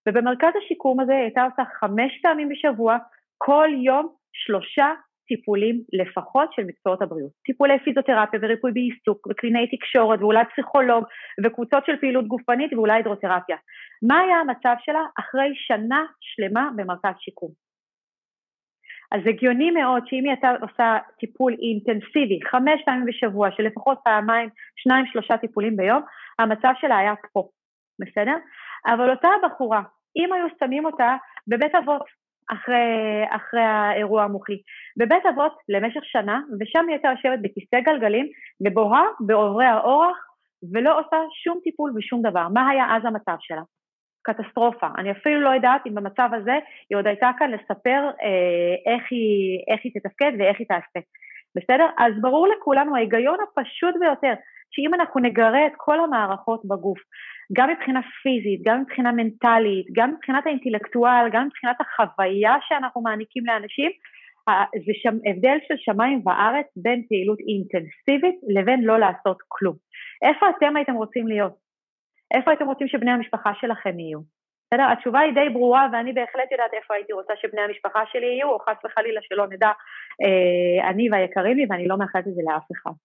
ובמרכז 0.09 0.53
השיקום 0.63 0.99
הזה 0.99 1.11
היא 1.13 1.21
הייתה 1.21 1.43
עושה 1.43 1.63
חמש 1.79 2.21
פעמים 2.21 2.49
בשבוע, 2.49 2.97
כל 3.37 3.69
יום 3.85 4.09
שלושה 4.33 4.87
טיפולים 5.27 5.81
לפחות 5.93 6.53
של 6.53 6.63
מקצועות 6.63 7.01
הבריאות. 7.01 7.31
טיפולי 7.45 7.79
פיזיותרפיה 7.79 8.39
וריפוי 8.43 8.71
בעיסוק 8.71 9.27
וקלינאי 9.27 9.67
תקשורת 9.77 10.19
ואולי 10.21 10.43
פסיכולוג 10.53 11.03
וקבוצות 11.43 11.85
של 11.85 11.97
פעילות 11.97 12.27
גופנית 12.27 12.73
ואולי 12.73 12.93
הידרותרפיה. 12.93 13.57
מה 14.01 14.19
היה 14.19 14.37
המצב 14.37 14.75
שלה 14.79 15.01
אחרי 15.19 15.53
שנה 15.55 16.05
שלמה 16.19 16.69
במרכז 16.75 17.13
שיקום? 17.19 17.51
אז 19.11 19.21
הגיוני 19.27 19.71
מאוד 19.71 20.03
שאם 20.07 20.23
היא 20.23 20.31
הייתה 20.31 20.51
עושה 20.61 20.97
טיפול 21.19 21.53
אינטנסיבי 21.53 22.39
חמש 22.51 22.81
פעמים 22.85 23.05
בשבוע, 23.05 23.51
של 23.51 23.63
לפחות 23.63 23.97
פעמיים, 24.03 24.49
שניים, 24.75 25.05
שלושה 25.05 25.37
טיפולים 25.37 25.77
ביום, 25.77 26.01
המצב 26.39 26.71
שלה 26.81 26.97
היה 26.97 27.13
פה, 27.33 27.47
בסדר? 27.99 28.35
אבל 28.87 29.09
אותה 29.09 29.29
בחורה, 29.43 29.81
אם 30.15 30.33
היו 30.33 30.45
שמים 30.59 30.85
אותה 30.85 31.15
בבית 31.47 31.75
אבות, 31.75 32.01
אחרי, 32.51 33.23
אחרי 33.29 33.61
האירוע 33.61 34.23
המוחי. 34.23 34.57
בבית 34.97 35.25
אבות 35.25 35.57
למשך 35.69 36.01
שנה, 36.03 36.39
ושם 36.59 36.87
היא 36.87 36.95
הייתה 36.95 37.07
יושבת 37.07 37.39
בכיסא 37.41 37.79
גלגלים, 37.79 38.27
ובוהה 38.61 39.03
בעוברי 39.19 39.65
האורח, 39.65 40.17
ולא 40.73 40.99
עושה 40.99 41.17
שום 41.43 41.59
טיפול 41.63 41.93
ושום 41.95 42.21
דבר. 42.21 42.47
מה 42.53 42.69
היה 42.69 42.95
אז 42.95 43.05
המצב 43.05 43.35
שלה? 43.39 43.61
קטסטרופה. 44.25 44.87
אני 44.97 45.11
אפילו 45.11 45.41
לא 45.41 45.49
יודעת 45.49 45.81
אם 45.87 45.95
במצב 45.95 46.29
הזה 46.33 46.57
היא 46.89 46.97
עוד 46.97 47.07
הייתה 47.07 47.31
כאן 47.39 47.51
לספר 47.51 48.01
אה, 48.23 48.93
איך, 48.93 49.03
היא, 49.11 49.59
איך 49.71 49.81
היא 49.83 49.91
תתפקד 49.95 50.31
ואיך 50.39 50.57
היא 50.59 50.67
תעשה. 50.67 50.99
בסדר? 51.55 51.87
אז 51.97 52.13
ברור 52.21 52.47
לכולנו 52.47 52.95
ההיגיון 52.95 53.37
הפשוט 53.43 53.95
ביותר, 53.99 54.33
שאם 54.71 54.93
אנחנו 54.93 55.21
נגרה 55.21 55.67
את 55.67 55.71
כל 55.77 55.99
המערכות 55.99 56.61
בגוף, 56.65 56.99
גם 57.57 57.69
מבחינה 57.69 58.01
פיזית, 58.23 58.61
גם 58.65 58.81
מבחינה 58.81 59.11
מנטלית, 59.11 59.87
גם 59.95 60.11
מבחינת 60.11 60.45
האינטלקטואל, 60.45 61.29
גם 61.31 61.45
מבחינת 61.45 61.75
החוויה 61.81 62.55
שאנחנו 62.67 63.01
מעניקים 63.01 63.45
לאנשים, 63.45 63.91
זה 64.85 64.93
שם, 65.03 65.15
הבדל 65.29 65.57
של 65.67 65.73
שמיים 65.77 66.21
וארץ 66.25 66.65
בין 66.75 67.03
פעילות 67.09 67.39
אינטנסיבית 67.39 68.35
לבין 68.55 68.83
לא 68.83 68.99
לעשות 68.99 69.37
כלום. 69.47 69.75
איפה 70.21 70.45
אתם 70.49 70.75
הייתם 70.75 70.93
רוצים 70.93 71.27
להיות? 71.27 71.64
איפה 72.33 72.51
הייתם 72.51 72.65
רוצים 72.65 72.87
שבני 72.87 73.11
המשפחה 73.11 73.51
שלכם 73.61 73.99
יהיו? 73.99 74.19
בסדר? 74.67 74.91
התשובה 74.91 75.19
היא 75.19 75.33
די 75.33 75.49
ברורה 75.53 75.87
ואני 75.91 76.13
בהחלט 76.13 76.51
יודעת 76.51 76.73
איפה 76.73 76.93
הייתי 76.93 77.13
רוצה 77.13 77.33
שבני 77.41 77.61
המשפחה 77.61 78.03
שלי 78.11 78.25
יהיו, 78.25 78.49
או 78.49 78.59
חס 78.59 78.85
וחלילה 78.85 79.21
שלא 79.23 79.47
נדע 79.47 79.71
אה, 80.23 80.89
אני 80.89 81.11
והיקרים 81.11 81.57
לי 81.57 81.65
ואני 81.69 81.87
לא 81.87 81.97
מאחלת 81.97 82.27
את 82.27 82.33
זה 82.33 82.41
לאף 82.49 82.67
אחד. 82.75 82.95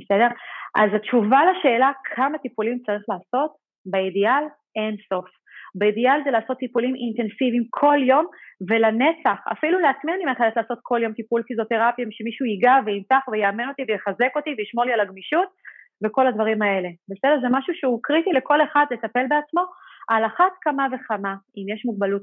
בסדר? 0.00 0.28
אז 0.78 0.90
התשובה 0.94 1.40
לשאלה 1.50 1.90
כמה 2.04 2.38
טיפולים 2.38 2.78
צריך 2.86 3.02
לעשות, 3.08 3.50
באידיאל 3.86 4.44
אין 4.76 4.96
סוף. 5.08 5.28
באידיאל 5.74 6.20
זה 6.24 6.30
לעשות 6.30 6.58
טיפולים 6.58 6.94
אינטנסיביים 6.94 7.64
כל 7.70 7.98
יום 8.06 8.26
ולנצח, 8.68 9.38
אפילו 9.52 9.78
לעצמי 9.78 10.14
אני 10.14 10.24
מאחלת 10.24 10.56
לעשות 10.56 10.78
כל 10.82 11.00
יום 11.02 11.12
טיפול 11.12 11.42
פיזיותרפיה, 11.42 12.04
שמישהו 12.10 12.46
ייגע 12.46 12.74
וימתח 12.84 13.24
ויאמן 13.32 13.68
אותי 13.68 13.82
ויחזק 13.88 14.32
אותי 14.36 14.54
וישמור 14.58 14.84
לי 14.84 14.92
על 14.92 15.00
הגמישות 15.00 15.48
וכל 16.04 16.26
הדברים 16.26 16.62
האלה. 16.62 16.88
בסדר? 17.08 17.40
זה 17.40 17.46
משהו 17.50 17.74
שהוא 17.74 18.00
קריטי 18.02 18.30
לכל 18.32 18.62
אחד 18.62 18.84
לטפל 18.90 19.26
בעצמו, 19.28 19.64
על 20.08 20.26
אחת 20.26 20.52
כמה 20.60 20.86
וכמה, 20.92 21.34
אם 21.56 21.74
יש 21.74 21.82
מוגבלות 21.84 22.22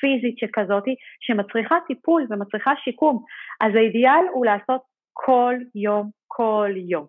פיזית 0.00 0.38
שכזאתי, 0.38 0.94
שמצריכה 1.20 1.76
טיפול 1.86 2.26
ומצריכה 2.30 2.72
שיקום, 2.84 3.22
אז 3.60 3.74
האידיאל 3.74 4.24
הוא 4.32 4.46
לעשות 4.46 4.80
כל 5.12 5.54
יום, 5.74 6.10
כל 6.26 6.70
יום. 6.90 7.06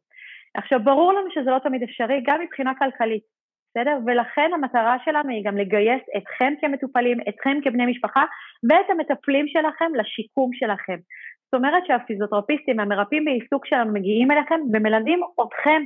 עכשיו, 0.57 0.79
ברור 0.83 1.13
לנו 1.13 1.31
שזה 1.31 1.51
לא 1.51 1.59
תמיד 1.59 1.83
אפשרי, 1.83 2.23
גם 2.25 2.41
מבחינה 2.41 2.71
כלכלית, 2.79 3.23
בסדר? 3.69 3.97
ולכן 4.05 4.51
המטרה 4.53 4.97
שלנו 5.05 5.29
היא 5.29 5.45
גם 5.45 5.57
לגייס 5.57 6.01
אתכם 6.17 6.53
כמטופלים, 6.61 7.17
אתכם 7.29 7.57
כבני 7.63 7.85
משפחה, 7.85 8.25
ואת 8.69 8.89
המטפלים 8.89 9.47
שלכם 9.47 9.91
לשיקום 9.95 10.49
שלכם. 10.53 10.97
זאת 11.45 11.53
אומרת 11.53 11.85
שהפיזיותרפיסטים, 11.85 12.79
המרפאים 12.79 13.25
בעיסוק 13.25 13.65
שלנו 13.65 13.93
מגיעים 13.93 14.31
אליכם 14.31 14.59
ומלמדים 14.73 15.19
אתכם 15.47 15.81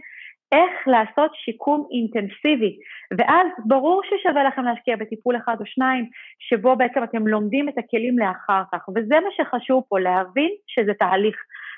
איך 0.51 0.87
לעשות 0.87 1.31
שיקום 1.35 1.87
אינטנסיבי, 1.91 2.77
ואז 3.17 3.47
ברור 3.65 4.01
ששווה 4.03 4.43
לכם 4.43 4.63
להשקיע 4.63 4.95
בטיפול 4.95 5.37
אחד 5.37 5.55
או 5.59 5.65
שניים, 5.65 6.09
שבו 6.39 6.75
בעצם 6.75 7.03
אתם 7.03 7.27
לומדים 7.27 7.69
את 7.69 7.77
הכלים 7.77 8.19
לאחר 8.19 8.61
כך, 8.71 8.89
וזה 8.89 9.15
מה 9.19 9.29
שחשוב 9.37 9.83
פה, 9.89 9.99
להבין 9.99 10.51
שזה 10.67 10.93
תהליך, 10.93 11.35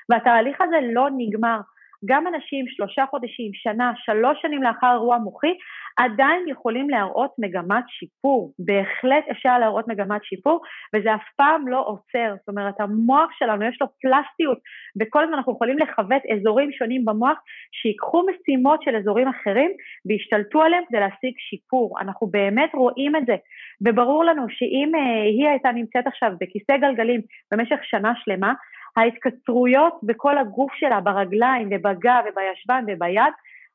והתהליך 0.08 0.60
הזה 0.60 0.76
לא 0.92 1.08
נגמר. 1.16 1.58
גם 2.04 2.26
אנשים 2.26 2.64
שלושה 2.68 3.04
חודשים, 3.10 3.50
שנה, 3.54 3.92
שלוש 3.96 4.38
שנים 4.42 4.62
לאחר 4.62 4.92
אירוע 4.92 5.18
מוחי, 5.18 5.54
עדיין 5.96 6.44
יכולים 6.48 6.90
להראות 6.90 7.30
מגמת 7.38 7.84
שיפור. 7.88 8.52
בהחלט 8.58 9.24
אפשר 9.30 9.58
להראות 9.58 9.88
מגמת 9.88 10.24
שיפור, 10.24 10.60
וזה 10.96 11.14
אף 11.14 11.28
פעם 11.36 11.68
לא 11.68 11.84
עוצר. 11.86 12.34
זאת 12.38 12.48
אומרת, 12.48 12.80
המוח 12.80 13.30
שלנו 13.38 13.64
יש 13.64 13.78
לו 13.80 13.86
פלסטיות, 14.00 14.58
וכל 15.00 15.22
הזמן 15.24 15.34
אנחנו 15.34 15.52
יכולים 15.52 15.78
לכוות 15.78 16.22
אזורים 16.34 16.72
שונים 16.72 17.04
במוח, 17.04 17.38
שיקחו 17.72 18.22
משימות 18.28 18.82
של 18.82 18.96
אזורים 18.96 19.28
אחרים 19.28 19.70
וישתלטו 20.06 20.62
עליהם 20.62 20.82
כדי 20.88 21.00
להשיג 21.00 21.34
שיפור. 21.50 22.00
אנחנו 22.00 22.26
באמת 22.26 22.70
רואים 22.74 23.16
את 23.16 23.26
זה, 23.26 23.36
וברור 23.86 24.24
לנו 24.24 24.46
שאם 24.48 24.92
אה, 24.94 25.22
היא 25.22 25.48
הייתה 25.48 25.72
נמצאת 25.72 26.06
עכשיו 26.06 26.30
בכיסא 26.40 26.76
גלגלים 26.76 27.20
במשך 27.52 27.78
שנה 27.82 28.12
שלמה, 28.16 28.52
ההתקצרויות 28.96 29.94
בכל 30.02 30.38
הגוף 30.38 30.72
שלה, 30.74 31.00
ברגליים 31.00 31.68
ובגב 31.70 32.24
ובישבן 32.26 32.84
וביד, 32.88 33.32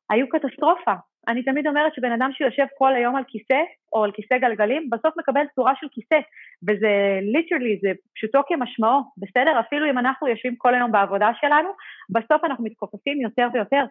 היו 0.09 0.29
קטסטרופה. 0.29 0.93
אני 1.27 1.43
תמיד 1.43 1.67
אומרת 1.67 1.93
שבן 1.93 2.12
אדם 2.12 2.29
שיושב 2.33 2.65
כל 2.77 2.95
היום 2.95 3.15
על 3.15 3.24
כיסא, 3.27 3.62
או 3.93 4.03
על 4.03 4.12
כיסא 4.12 4.38
גלגלים, 4.38 4.89
בסוף 4.89 5.17
מקבל 5.17 5.41
צורה 5.55 5.74
של 5.79 5.88
כיסא, 5.91 6.19
וזה 6.67 7.19
ליטרלי, 7.21 7.79
זה 7.81 7.91
פשוטו 8.15 8.41
כמשמעו, 8.47 9.01
בסדר? 9.17 9.59
אפילו 9.59 9.89
אם 9.89 9.97
אנחנו 9.97 10.27
יושבים 10.27 10.55
כל 10.55 10.74
היום 10.74 10.91
בעבודה 10.91 11.29
שלנו, 11.41 11.69
בסוף 12.09 12.43
אנחנו 12.43 12.63
מתכופפים 12.63 13.21
יותר 13.21 13.47
ויותר. 13.53 13.83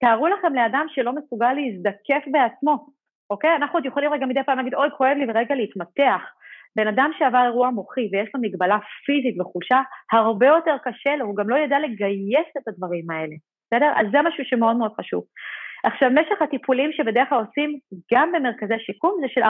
תארו 0.00 0.26
לכם 0.26 0.54
לאדם 0.54 0.86
שלא 0.88 1.12
מסוגל 1.12 1.52
להזדקף 1.52 2.24
בעצמו, 2.32 2.86
אוקיי? 3.30 3.56
אנחנו 3.56 3.76
עוד 3.76 3.86
יכולים 3.86 4.12
רגע 4.12 4.26
מדי 4.26 4.42
פעם 4.46 4.58
להגיד, 4.58 4.74
אוי, 4.74 4.88
כואב 4.96 5.16
לי, 5.16 5.24
ורגע 5.28 5.54
להתמתח. 5.54 6.22
בן 6.76 6.88
אדם 6.88 7.10
שעבר 7.18 7.44
אירוע 7.44 7.70
מוחי 7.70 8.08
ויש 8.12 8.28
לו 8.34 8.40
מגבלה 8.40 8.78
פיזית 9.06 9.40
וחולשה, 9.40 9.80
הרבה 10.12 10.46
יותר 10.46 10.76
קשה 10.84 11.16
לו, 11.16 11.24
הוא 11.24 11.36
גם 11.36 11.48
לא 11.48 11.56
ידע 11.56 11.78
לגייס 11.78 12.48
את 12.58 12.68
הדברים 12.68 13.10
האלה, 13.10 13.36
בסדר? 13.66 13.92
אז 13.96 14.06
זה 14.12 14.18
משהו 14.28 14.44
שמאוד 14.44 14.76
מאוד 14.76 14.92
חשוב. 15.00 15.24
עכשיו, 15.84 16.10
משך 16.10 16.42
הטיפולים 16.42 16.92
שבדרך 16.92 17.28
כלל 17.28 17.38
עושים 17.38 17.78
גם 18.14 18.32
במרכזי 18.32 18.78
שיקום 18.78 19.18
זה 19.20 19.26
של 19.28 19.42
40-45 19.42 19.46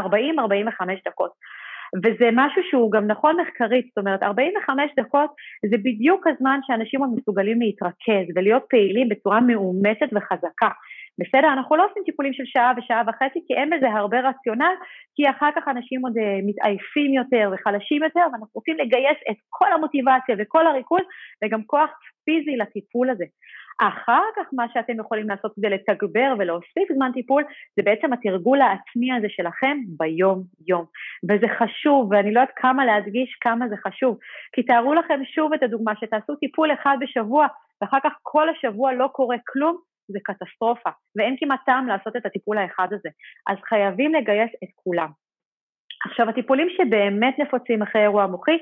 דקות. 1.09 1.30
וזה 2.04 2.28
משהו 2.33 2.62
שהוא 2.71 2.92
גם 2.92 3.06
נכון 3.06 3.40
מחקרית, 3.40 3.87
זאת 3.87 3.99
אומרת 3.99 4.23
45 4.23 4.90
דקות 4.97 5.30
זה 5.71 5.76
בדיוק 5.78 6.26
הזמן 6.26 6.59
שאנשים 6.66 7.00
עוד 7.00 7.11
מסוגלים 7.16 7.61
להתרכז 7.61 8.26
ולהיות 8.37 8.62
פעילים 8.71 9.09
בצורה 9.09 9.40
מאומצת 9.40 10.09
וחזקה. 10.14 10.71
בסדר? 11.18 11.52
אנחנו 11.52 11.76
לא 11.76 11.87
עושים 11.90 12.02
טיפולים 12.04 12.32
של 12.32 12.44
שעה 12.46 12.73
ושעה 12.76 13.02
וחצי, 13.06 13.38
כי 13.46 13.54
אין 13.54 13.70
בזה 13.70 13.88
הרבה 13.88 14.20
רציונל, 14.20 14.75
כי 15.14 15.30
אחר 15.30 15.50
כך 15.56 15.68
אנשים 15.68 16.00
עוד 16.02 16.16
uh, 16.18 16.20
מתעייפים 16.46 17.12
יותר 17.12 17.50
וחלשים 17.52 18.02
יותר, 18.02 18.20
ואנחנו 18.32 18.54
רוצים 18.54 18.76
לגייס 18.78 19.18
את 19.30 19.37
כל 19.49 19.73
המוטיבציה 19.73 20.37
וכל 20.38 20.66
הריכוז, 20.66 21.04
וגם 21.44 21.62
כוח 21.64 21.90
הפיזי 22.23 22.56
לטיפול 22.56 23.11
הזה. 23.11 23.25
אחר 23.80 24.23
כך 24.37 24.46
מה 24.52 24.66
שאתם 24.75 25.00
יכולים 25.00 25.28
לעשות 25.28 25.52
כדי 25.56 25.70
לתגבר 25.70 26.35
ולהוסיף 26.38 26.92
זמן 26.94 27.11
טיפול, 27.14 27.44
זה 27.76 27.82
בעצם 27.82 28.12
התרגול 28.12 28.61
העצמי 28.61 29.12
הזה 29.12 29.26
שלכם 29.30 29.78
ביום-יום. 29.99 30.85
וזה 31.28 31.46
חשוב, 31.58 32.08
ואני 32.11 32.35
לא 32.35 32.40
יודעת 32.40 32.54
כמה 32.56 32.85
להדגיש 32.85 33.38
כמה 33.40 33.68
זה 33.68 33.76
חשוב. 33.87 34.18
כי 34.52 34.62
תארו 34.62 34.94
לכם 34.94 35.20
שוב 35.25 35.52
את 35.52 35.62
הדוגמה, 35.62 35.92
שתעשו 36.00 36.37
טיפול 36.37 36.73
אחד 36.73 36.96
בשבוע, 37.00 37.46
ואחר 37.80 37.99
כך 38.04 38.12
כל 38.23 38.49
השבוע 38.49 38.92
לא 38.92 39.08
קורה 39.12 39.37
כלום, 39.46 39.76
זה 40.09 40.19
קטסטרופה, 40.25 40.91
ואין 41.17 41.37
כמעט 41.41 41.61
טעם 41.67 41.87
לעשות 41.87 42.17
את 42.17 42.27
הטיפול 42.27 42.59
האחד 42.59 42.89
הזה. 42.93 43.09
אז 43.49 43.57
חייבים 43.69 44.15
לגייס 44.15 44.51
את 44.65 44.69
כולם. 44.75 45.09
עכשיו, 46.07 46.29
הטיפולים 46.29 46.69
שבאמת 46.71 47.39
נפוצים 47.39 47.83
אחרי 47.83 48.03
אירוע 48.03 48.27
מוחי, 48.27 48.59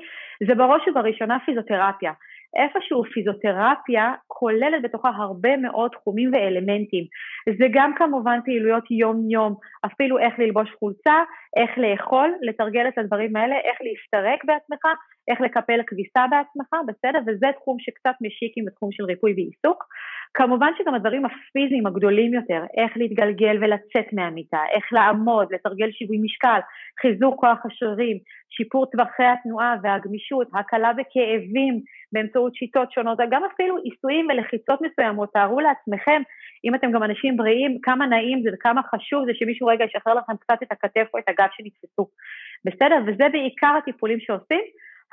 זה 0.47 0.55
בראש 0.55 0.87
ובראשונה 0.87 1.37
פיזיותרפיה. 1.45 2.11
איפשהו 2.55 3.03
פיזיותרפיה 3.03 4.13
כוללת 4.27 4.81
בתוכה 4.83 5.09
הרבה 5.09 5.57
מאוד 5.57 5.91
תחומים 5.91 6.31
ואלמנטים. 6.33 7.05
זה 7.59 7.65
גם 7.73 7.91
כמובן 7.97 8.39
פעילויות 8.45 8.91
יום-יום, 8.91 9.55
אפילו 9.85 10.19
איך 10.19 10.39
ללבוש 10.39 10.69
חולצה, 10.79 11.23
איך 11.59 11.77
לאכול, 11.77 12.33
לתרגל 12.41 12.87
את 12.87 12.97
הדברים 12.97 13.35
האלה, 13.35 13.55
איך 13.55 13.77
להסתרק 13.81 14.45
בעצמך, 14.45 14.85
איך 15.27 15.41
לקפל 15.41 15.79
כביסה 15.87 16.25
בעצמך, 16.31 16.69
בסדר? 16.87 17.19
וזה 17.27 17.47
תחום 17.55 17.77
שקצת 17.79 18.15
משיק 18.21 18.53
עם 18.55 18.67
התחום 18.67 18.91
של 18.91 19.03
ריפוי 19.03 19.33
ועיסוק. 19.33 19.83
כמובן 20.33 20.71
שגם 20.77 20.93
הדברים 20.93 21.25
הפיזיים 21.25 21.87
הגדולים 21.87 22.33
יותר, 22.33 22.63
איך 22.77 22.97
להתגלגל 22.97 23.57
ולצאת 23.61 24.13
מהמיטה, 24.13 24.59
איך 24.71 24.93
לעמוד, 24.93 25.53
לתרגל 25.53 25.91
שיווי 25.91 26.17
משקל, 26.23 26.59
חיזוק 27.01 27.39
כוח 27.39 27.65
השרירים, 27.65 28.17
שיפור 28.49 28.85
טווחי 28.85 29.23
התנועה 29.23 29.75
והגמישות, 29.83 30.47
הקלה 30.53 30.91
בכאבים 30.93 31.81
באמצעות 32.11 32.55
שיטות 32.55 32.91
שונות, 32.91 33.17
גם 33.31 33.43
אפילו 33.53 33.77
עיסויים 33.77 34.27
ולחיצות 34.29 34.79
מסוימות, 34.81 35.29
תארו 35.33 35.59
לעצמכם, 35.59 36.21
אם 36.65 36.75
אתם 36.75 36.91
גם 36.91 37.03
אנשים 37.03 37.37
בריאים, 37.37 37.77
כמה 37.81 38.05
נעים 38.05 38.41
זה 38.43 38.49
וכמה 38.53 38.81
חשוב 38.83 39.25
זה 39.25 39.31
שמישהו 39.33 39.67
רגע 39.67 39.85
ישחרר 39.85 40.13
לכם 40.13 40.37
קצת 40.37 40.63
את 40.63 40.71
הכתף 40.71 41.07
או 41.13 41.19
את 41.19 41.29
הגב 41.29 41.47
שנתפסו. 41.51 42.07
בסדר? 42.65 42.97
וזה 43.07 43.29
בעיקר 43.31 43.73
הטיפולים 43.77 44.19
שעושים. 44.19 44.65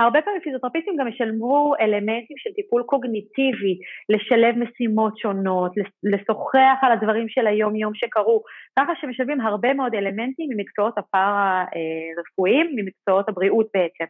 הרבה 0.02 0.23
פעמים 0.23 0.40
פיזיותרפיסטים 0.40 0.97
גם 0.97 1.09
ישלמו 1.09 1.75
אלמנטים 1.80 2.37
של 2.37 2.50
טיפול 2.56 2.82
קוגניטיבי, 2.82 3.78
לשלב 4.09 4.54
משימות 4.59 5.18
שונות, 5.18 5.73
לשוחח 6.02 6.78
על 6.82 6.92
הדברים 6.92 7.28
של 7.28 7.47
היום-יום 7.47 7.94
שקרו, 7.94 8.42
ככה 8.78 8.92
שמשלבים 9.00 9.40
הרבה 9.40 9.75
מאוד 9.75 9.94
אלמנטים 9.94 10.50
ממקצועות 10.50 10.99
הפארה-רפואיים, 10.99 12.66
ממקצועות 12.76 13.28
הבריאות 13.28 13.66
בעצם. 13.75 14.04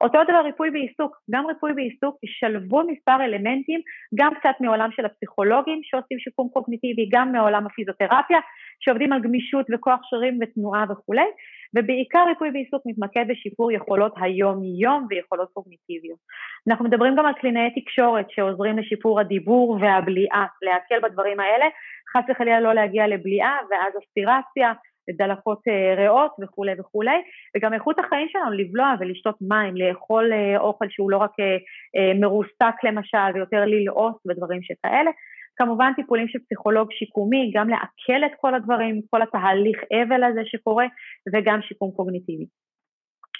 אותו 0.00 0.18
דבר 0.24 0.40
ריפוי 0.44 0.70
בעיסוק, 0.70 1.16
גם 1.30 1.46
ריפוי 1.46 1.72
בעיסוק 1.72 2.16
ישלבו 2.24 2.82
מספר 2.86 3.24
אלמנטים, 3.24 3.80
גם 4.14 4.34
קצת 4.34 4.54
מעולם 4.60 4.90
של 4.92 5.04
הפסיכולוגים 5.04 5.80
שעושים 5.82 6.18
שיקום 6.18 6.48
קוגניטיבי, 6.52 7.08
גם 7.12 7.32
מעולם 7.32 7.66
הפיזיותרפיה, 7.66 8.38
שעובדים 8.80 9.12
על 9.12 9.20
גמישות 9.20 9.66
וכוח 9.72 10.00
שרירים 10.02 10.38
ותנועה 10.42 10.84
וכולי, 10.90 11.26
ובעיקר 11.76 12.24
ריפוי 12.28 12.50
בעיסוק 12.50 12.82
מתמקד 12.86 13.24
בשיפור 13.28 13.72
יכולות 13.72 14.14
היום-יום 14.16 15.06
ויכולות 15.10 15.48
קוגניטיביות. 15.52 16.18
אנחנו 16.68 16.84
מדברים 16.84 17.16
גם 17.16 17.26
על 17.26 17.34
קלינאי 17.34 17.70
תקשורת 17.80 18.30
שעוזרים 18.30 18.78
לשיפור 18.78 19.20
הדיבור 19.20 19.78
והבליעה, 19.80 20.46
להקל 20.62 21.08
בדברים 21.08 21.40
האלה, 21.40 21.64
חס 22.12 22.24
וחלילה 22.30 22.60
לא 22.60 22.74
להגיע 22.74 23.06
לבליעה 23.06 23.58
ואז 23.70 23.92
אספירציה, 24.04 24.72
דלקות 25.10 25.60
אה, 25.68 25.94
ריאות 25.94 26.32
וכולי 26.42 26.72
וכולי, 26.78 27.22
וגם 27.56 27.74
איכות 27.74 27.98
החיים 27.98 28.28
שלנו 28.28 28.52
לבלוע 28.52 28.94
ולשתות 29.00 29.36
מים, 29.40 29.76
לאכול 29.76 30.32
אה, 30.32 30.58
אוכל 30.58 30.84
שהוא 30.88 31.10
לא 31.10 31.16
רק 31.16 31.30
אה, 31.40 32.14
מרוסק 32.20 32.74
למשל 32.84 33.28
ויותר 33.34 33.64
ללעוס 33.64 34.26
ודברים 34.26 34.62
שכאלה. 34.62 35.10
כמובן 35.56 35.92
טיפולים 35.96 36.28
של 36.28 36.38
פסיכולוג 36.38 36.92
שיקומי, 36.92 37.50
גם 37.54 37.68
לעכל 37.68 38.26
את 38.26 38.32
כל 38.40 38.54
הדברים, 38.54 39.00
כל 39.10 39.22
התהליך 39.22 39.78
אבל 39.92 40.24
הזה 40.24 40.40
שקורה, 40.44 40.86
וגם 41.34 41.62
שיקום 41.62 41.90
קוגניטיבי. 41.90 42.46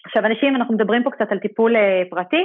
עכשיו 0.07 0.27
אנשים, 0.27 0.57
אנחנו 0.57 0.75
מדברים 0.75 1.03
פה 1.03 1.11
קצת 1.11 1.33
על 1.33 1.39
טיפול 1.39 1.75
פרטי, 2.11 2.45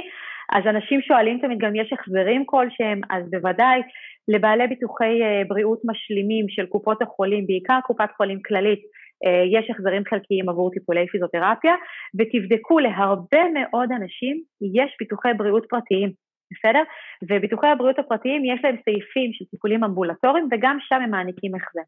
אז 0.52 0.66
אנשים 0.66 1.00
שואלים 1.00 1.38
תמיד 1.38 1.58
גם 1.58 1.74
יש 1.74 1.92
החזרים 1.92 2.46
כלשהם, 2.46 3.00
אז 3.10 3.30
בוודאי 3.30 3.82
לבעלי 4.28 4.66
ביטוחי 4.66 5.20
בריאות 5.48 5.80
משלימים 5.84 6.48
של 6.48 6.66
קופות 6.66 7.02
החולים, 7.02 7.46
בעיקר 7.46 7.78
קופת 7.86 8.08
חולים 8.16 8.42
כללית, 8.42 8.80
אה, 9.26 9.42
יש 9.58 9.70
החזרים 9.70 10.02
חלקיים 10.10 10.48
עבור 10.48 10.70
טיפולי 10.70 11.06
פיזיותרפיה, 11.06 11.74
ותבדקו 12.18 12.78
להרבה 12.78 13.42
מאוד 13.54 13.88
אנשים 13.92 14.42
יש 14.74 14.96
ביטוחי 15.00 15.28
בריאות 15.36 15.66
פרטיים, 15.70 16.12
בסדר? 16.52 16.82
וביטוחי 17.22 17.66
הבריאות 17.66 17.98
הפרטיים 17.98 18.44
יש 18.44 18.60
להם 18.64 18.76
סעיפים 18.84 19.32
של 19.32 19.44
טיפולים 19.44 19.84
אמבולטוריים 19.84 20.48
וגם 20.50 20.78
שם 20.80 21.00
הם 21.02 21.10
מעניקים 21.10 21.54
החזר. 21.54 21.86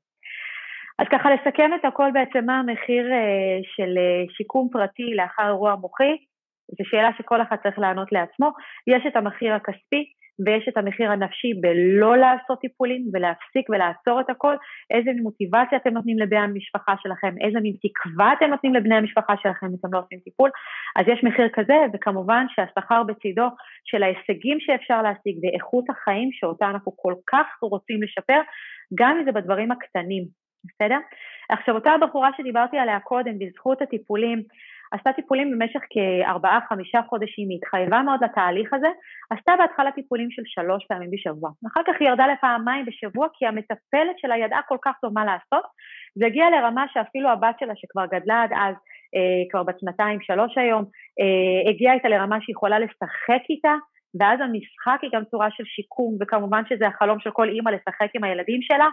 אז 0.99 1.07
ככה 1.13 1.29
לסכם 1.35 1.71
את 1.75 1.85
הכל 1.85 2.11
בעצם 2.13 2.45
מה 2.47 2.59
המחיר 2.59 3.13
אה, 3.13 3.59
של 3.77 3.99
אה, 3.99 4.25
שיקום 4.37 4.69
פרטי 4.73 5.15
לאחר 5.15 5.47
אירוע 5.47 5.75
מוחי, 5.75 6.17
זו 6.79 6.85
שאלה 6.91 7.11
שכל 7.19 7.43
אחד 7.43 7.57
צריך 7.63 7.79
לענות 7.79 8.13
לעצמו. 8.13 8.51
יש 8.87 9.03
את 9.07 9.17
המחיר 9.17 9.55
הכספי, 9.55 10.05
ויש 10.47 10.69
את 10.69 10.77
המחיר 10.77 11.11
הנפשי 11.11 11.55
בלא 11.61 12.17
לעשות 12.17 12.61
טיפולים 12.61 13.03
ולהפסיק 13.13 13.71
ולעצור 13.71 14.21
את 14.21 14.31
הכל, 14.31 14.55
איזה 14.91 15.11
מוטיבציה 15.23 15.79
אתם 15.79 15.91
נותנים 15.91 16.19
לבני 16.19 16.39
המשפחה 16.39 16.95
שלכם, 17.03 17.35
איזה 17.41 17.61
מין 17.61 17.75
תקווה 17.83 18.33
אתם 18.33 18.47
נותנים 18.47 18.75
לבני 18.75 18.95
המשפחה 18.95 19.35
שלכם 19.43 19.67
אם 19.67 19.77
אתם 19.81 19.89
לא 19.93 19.99
עושים 19.99 20.19
טיפול, 20.25 20.51
אז 20.97 21.05
יש 21.09 21.25
מחיר 21.25 21.49
כזה, 21.53 21.75
וכמובן 21.93 22.47
שהשכר 22.49 23.03
בצידו 23.03 23.49
של 23.85 24.03
ההישגים 24.03 24.61
שאפשר 24.61 25.03
להשיג 25.03 25.39
ואיכות 25.43 25.85
החיים 25.91 26.29
שאותה 26.33 26.71
אנחנו 26.71 26.93
כל 26.97 27.15
כך 27.27 27.47
רוצים 27.63 28.03
לשפר, 28.03 28.41
גם 28.95 29.17
אם 29.19 29.25
זה 29.25 29.33
בדברים 29.33 29.73
הקטנים, 29.73 30.25
בסדר? 30.65 30.99
עכשיו 31.51 31.75
אותה 31.75 31.91
הבחורה 31.91 32.31
שדיברתי 32.37 32.79
עליה 32.79 33.01
קודם, 33.01 33.39
בזכות 33.39 33.83
הטיפולים, 33.83 34.43
עשתה 34.91 35.13
טיפולים 35.13 35.51
במשך 35.51 35.81
כארבעה-חמישה 35.91 37.01
חודשים, 37.09 37.49
היא 37.49 37.59
התחייבה 37.59 38.03
מאוד 38.03 38.25
לתהליך 38.25 38.75
הזה, 38.75 38.89
עשתה 39.31 39.53
בהתחלה 39.59 39.93
טיפולים 39.93 40.31
של 40.31 40.43
שלוש 40.45 40.85
פעמים 40.89 41.11
בשבוע. 41.11 41.51
אחר 41.73 41.81
כך 41.87 42.01
היא 42.01 42.09
ירדה 42.09 42.27
לפעמיים 42.27 42.87
בשבוע 42.87 43.27
כי 43.33 43.47
המטפלת 43.47 44.17
שלה 44.19 44.37
ידעה 44.37 44.63
כל 44.69 44.77
כך 44.85 44.95
טוב 45.03 45.13
מה 45.15 45.25
לעשות, 45.25 45.65
זה 46.15 46.27
הגיע 46.27 46.51
לרמה 46.51 46.85
שאפילו 46.93 47.29
הבת 47.29 47.57
שלה 47.61 47.73
שכבר 47.77 48.07
גדלה 48.07 48.43
עד 48.43 48.53
אז, 48.53 48.75
אה, 49.15 49.43
כבר 49.51 49.63
בת 49.63 49.81
שנתיים, 49.81 50.21
שלוש 50.21 50.59
היום, 50.59 50.85
אה, 51.21 51.71
הגיעה 51.71 51.95
איתה 51.95 52.09
לרמה 52.09 52.37
שהיא 52.41 52.55
יכולה 52.55 52.79
לשחק 52.79 53.43
איתה, 53.51 53.75
ואז 54.21 54.41
המשחק 54.41 54.99
היא 55.03 55.11
גם 55.15 55.25
צורה 55.31 55.49
של 55.51 55.65
שיקום, 55.65 56.17
וכמובן 56.21 56.63
שזה 56.69 56.87
החלום 56.87 57.21
של 57.21 57.31
כל 57.31 57.49
אימא 57.49 57.71
לשחק 57.71 58.11
עם 58.15 58.25
הילדים 58.25 58.63
שלה, 58.63 58.89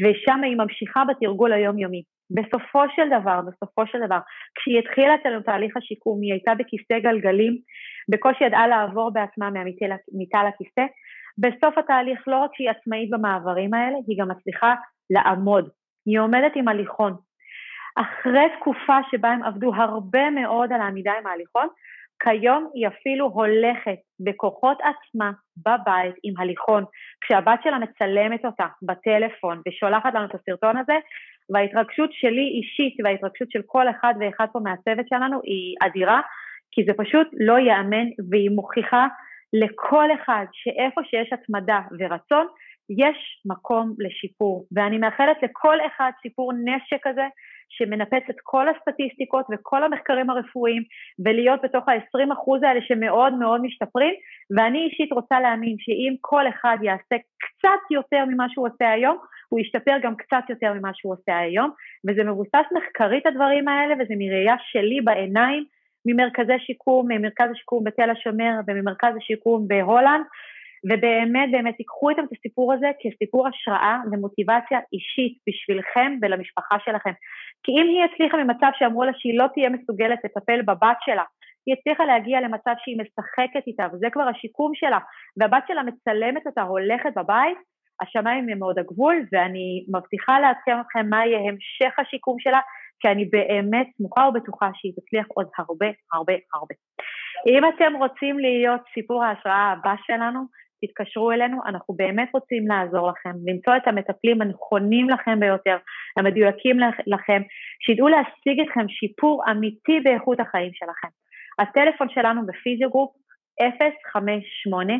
ושם 0.00 0.42
היא 0.42 0.56
ממשיכה 0.56 1.02
בתרגול 1.04 1.52
היומיומי. 1.52 2.02
בסופו 2.36 2.82
של 2.96 3.20
דבר, 3.20 3.40
בסופו 3.48 3.86
של 3.86 3.98
דבר, 4.06 4.18
כשהיא 4.54 4.78
התחילה 4.78 5.14
את 5.14 5.44
תהליך 5.44 5.76
השיקום, 5.76 6.20
היא 6.22 6.32
הייתה 6.32 6.54
בכיסא 6.54 6.98
גלגלים, 6.98 7.56
בקושי 8.10 8.44
ידעה 8.44 8.68
לעבור 8.68 9.12
בעצמה 9.12 9.50
מהמיטה 9.50 10.40
לכיסא. 10.48 10.84
בסוף 11.38 11.78
התהליך, 11.78 12.28
לא 12.28 12.36
רק 12.36 12.50
שהיא 12.54 12.70
עצמאית 12.70 13.10
במעברים 13.10 13.74
האלה, 13.74 13.96
היא 14.06 14.18
גם 14.20 14.28
מצליחה 14.30 14.74
לעמוד. 15.10 15.68
היא 16.06 16.20
עומדת 16.20 16.52
עם 16.56 16.68
הליכון. 16.68 17.12
אחרי 17.96 18.46
תקופה 18.60 18.98
שבה 19.10 19.28
הם 19.28 19.42
עבדו 19.42 19.74
הרבה 19.74 20.30
מאוד 20.30 20.72
על 20.72 20.80
העמידה 20.80 21.12
עם 21.20 21.26
ההליכון, 21.26 21.68
כיום 22.22 22.70
היא 22.74 22.88
אפילו 22.88 23.26
הולכת 23.26 23.98
בכוחות 24.20 24.78
עצמה 24.80 25.30
בבית 25.56 26.14
עם 26.22 26.34
הליכון. 26.38 26.84
כשהבת 27.20 27.60
שלה 27.62 27.78
מצלמת 27.78 28.44
אותה 28.44 28.66
בטלפון 28.82 29.62
ושולחת 29.68 30.14
לנו 30.14 30.24
את 30.24 30.34
הסרטון 30.34 30.76
הזה, 30.76 30.96
וההתרגשות 31.50 32.10
שלי 32.12 32.46
אישית 32.58 32.96
וההתרגשות 33.04 33.50
של 33.50 33.62
כל 33.66 33.90
אחד 33.90 34.14
ואחד 34.20 34.46
פה 34.52 34.60
מהצוות 34.60 35.08
שלנו 35.08 35.40
היא 35.44 35.76
אדירה, 35.80 36.20
כי 36.70 36.84
זה 36.84 36.92
פשוט 36.96 37.28
לא 37.32 37.58
ייאמן 37.58 38.06
והיא 38.30 38.50
מוכיחה 38.50 39.06
לכל 39.52 40.08
אחד 40.14 40.44
שאיפה 40.52 41.00
שיש 41.04 41.32
התמדה 41.32 41.80
ורצון, 41.98 42.46
יש 42.98 43.42
מקום 43.46 43.94
לשיפור. 43.98 44.66
ואני 44.72 44.98
מאחלת 44.98 45.36
לכל 45.42 45.76
אחד 45.86 46.10
סיפור 46.22 46.52
נשק 46.52 46.98
כזה, 47.02 47.26
שמנפץ 47.70 48.22
את 48.30 48.36
כל 48.42 48.66
הסטטיסטיקות 48.68 49.46
וכל 49.50 49.84
המחקרים 49.84 50.30
הרפואיים, 50.30 50.82
ולהיות 51.24 51.60
בתוך 51.62 51.88
ה-20% 51.88 52.66
האלה 52.66 52.80
שמאוד 52.82 53.32
מאוד 53.32 53.62
משתפרים, 53.62 54.14
ואני 54.56 54.78
אישית 54.78 55.12
רוצה 55.12 55.40
להאמין 55.40 55.76
שאם 55.78 56.14
כל 56.20 56.48
אחד 56.48 56.76
יעשה 56.82 57.16
קצת 57.38 57.82
יותר 57.90 58.24
ממה 58.24 58.46
שהוא 58.48 58.66
עושה 58.66 58.90
היום, 58.90 59.18
הוא 59.48 59.60
ישתפר 59.60 59.96
גם 60.02 60.16
קצת 60.16 60.44
יותר 60.48 60.72
ממה 60.72 60.90
שהוא 60.94 61.12
עושה 61.12 61.38
היום, 61.38 61.70
וזה 62.08 62.24
מבוסס 62.24 62.66
מחקרית 62.72 63.26
הדברים 63.26 63.68
האלה, 63.68 63.94
וזה 63.94 64.14
מראייה 64.18 64.56
שלי 64.70 65.00
בעיניים, 65.00 65.64
ממרכזי 66.06 66.58
שיקום, 66.58 67.06
ממרכז 67.08 67.50
השיקום 67.50 67.84
בתל 67.84 68.10
השומר 68.10 68.52
וממרכז 68.66 69.14
השיקום 69.16 69.68
בהולנד, 69.68 70.24
ובאמת 70.84 71.48
באמת 71.52 71.76
תיקחו 71.76 72.10
איתם 72.10 72.24
את 72.24 72.32
הסיפור 72.32 72.72
הזה 72.72 72.90
כסיפור 73.00 73.48
השראה 73.48 73.96
ומוטיבציה 74.12 74.78
אישית 74.92 75.38
בשבילכם 75.48 76.12
ולמשפחה 76.22 76.76
שלכם. 76.84 77.12
כי 77.62 77.72
אם 77.72 77.86
היא 77.88 78.04
הצליחה 78.04 78.36
ממצב 78.36 78.70
שאמרו 78.78 79.04
לה 79.04 79.12
שהיא 79.14 79.38
לא 79.38 79.46
תהיה 79.54 79.68
מסוגלת 79.68 80.18
לטפל 80.24 80.62
בבת 80.62 80.96
שלה, 81.00 81.24
היא 81.66 81.74
הצליחה 81.78 82.04
להגיע 82.04 82.40
למצב 82.40 82.74
שהיא 82.78 82.98
משחקת 83.00 83.66
איתה, 83.66 83.86
וזה 83.92 84.06
כבר 84.12 84.28
השיקום 84.28 84.72
שלה, 84.74 84.98
והבת 85.36 85.64
שלה 85.68 85.82
מצלמת 85.82 86.46
אותה 86.46 86.62
הולכת 86.62 87.12
בבית, 87.16 87.58
השמיים 88.00 88.48
הם 88.48 88.58
מאוד 88.58 88.78
הגבול, 88.78 89.16
ואני 89.32 89.84
מבטיחה 89.94 90.40
לעדכן 90.40 90.80
אתכם 90.80 91.10
מה 91.10 91.26
יהיה 91.26 91.38
המשך 91.38 91.98
השיקום 91.98 92.36
שלה, 92.38 92.60
כי 93.00 93.08
אני 93.08 93.24
באמת 93.24 93.86
סמוכה 93.96 94.28
ובטוחה 94.28 94.70
שהיא 94.74 94.92
תצליח 94.96 95.26
עוד 95.28 95.46
הרבה 95.58 95.86
הרבה 96.12 96.32
הרבה. 96.54 96.74
אם 97.46 97.62
אתם 97.68 97.96
רוצים 97.96 98.38
להיות 98.38 98.80
סיפור 98.94 99.24
ההשראה 99.24 99.72
הבא 99.72 99.94
שלנו, 100.06 100.40
תתקשרו 100.82 101.32
אלינו, 101.32 101.56
אנחנו 101.66 101.94
באמת 101.94 102.28
רוצים 102.34 102.68
לעזור 102.68 103.10
לכם, 103.10 103.30
למצוא 103.46 103.76
את 103.76 103.88
המטפלים 103.88 104.42
הנכונים 104.42 105.10
לכם 105.10 105.40
ביותר, 105.40 105.76
המדויקים 106.16 106.76
לכם, 107.06 107.42
שידעו 107.86 108.08
להשיג 108.08 108.60
אתכם 108.60 108.88
שיפור 108.88 109.44
אמיתי 109.50 110.00
באיכות 110.04 110.40
החיים 110.40 110.70
שלכם. 110.74 111.08
הטלפון 111.58 112.08
שלנו 112.08 112.46
בפיזיוגרופ 112.46 113.10
058 114.12 114.94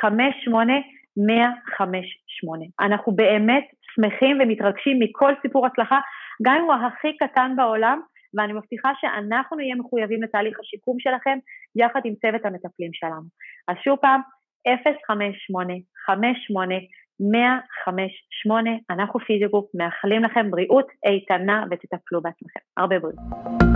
58 0.00 0.72
158. 1.16 2.64
אנחנו 2.80 3.12
באמת 3.12 3.64
שמחים 3.94 4.38
ומתרגשים 4.40 4.96
מכל 5.00 5.32
סיפור 5.42 5.66
הצלחה, 5.66 5.98
גם 6.42 6.56
אם 6.56 6.64
הוא 6.64 6.74
הכי 6.74 7.16
קטן 7.16 7.52
בעולם, 7.56 8.00
ואני 8.34 8.52
מבטיחה 8.52 8.90
שאנחנו 9.00 9.56
נהיה 9.56 9.74
מחויבים 9.74 10.22
לתהליך 10.22 10.60
השיקום 10.60 10.96
שלכם 10.98 11.38
יחד 11.76 12.00
עם 12.04 12.14
צוות 12.14 12.44
המטפלים 12.44 12.90
שלנו. 12.92 13.28
אז 13.68 13.76
שוב 13.84 13.98
פעם, 13.98 14.20
058 14.66 15.74
58 16.06 16.74
158, 17.20 18.70
אנחנו 18.90 19.20
פיזיוגרופ, 19.20 19.70
מאחלים 19.74 20.24
לכם 20.24 20.50
בריאות 20.50 20.86
איתנה 21.06 21.64
ותטפלו 21.70 22.22
בעצמכם. 22.22 22.60
הרבה 22.76 22.98
בריאות. 22.98 23.71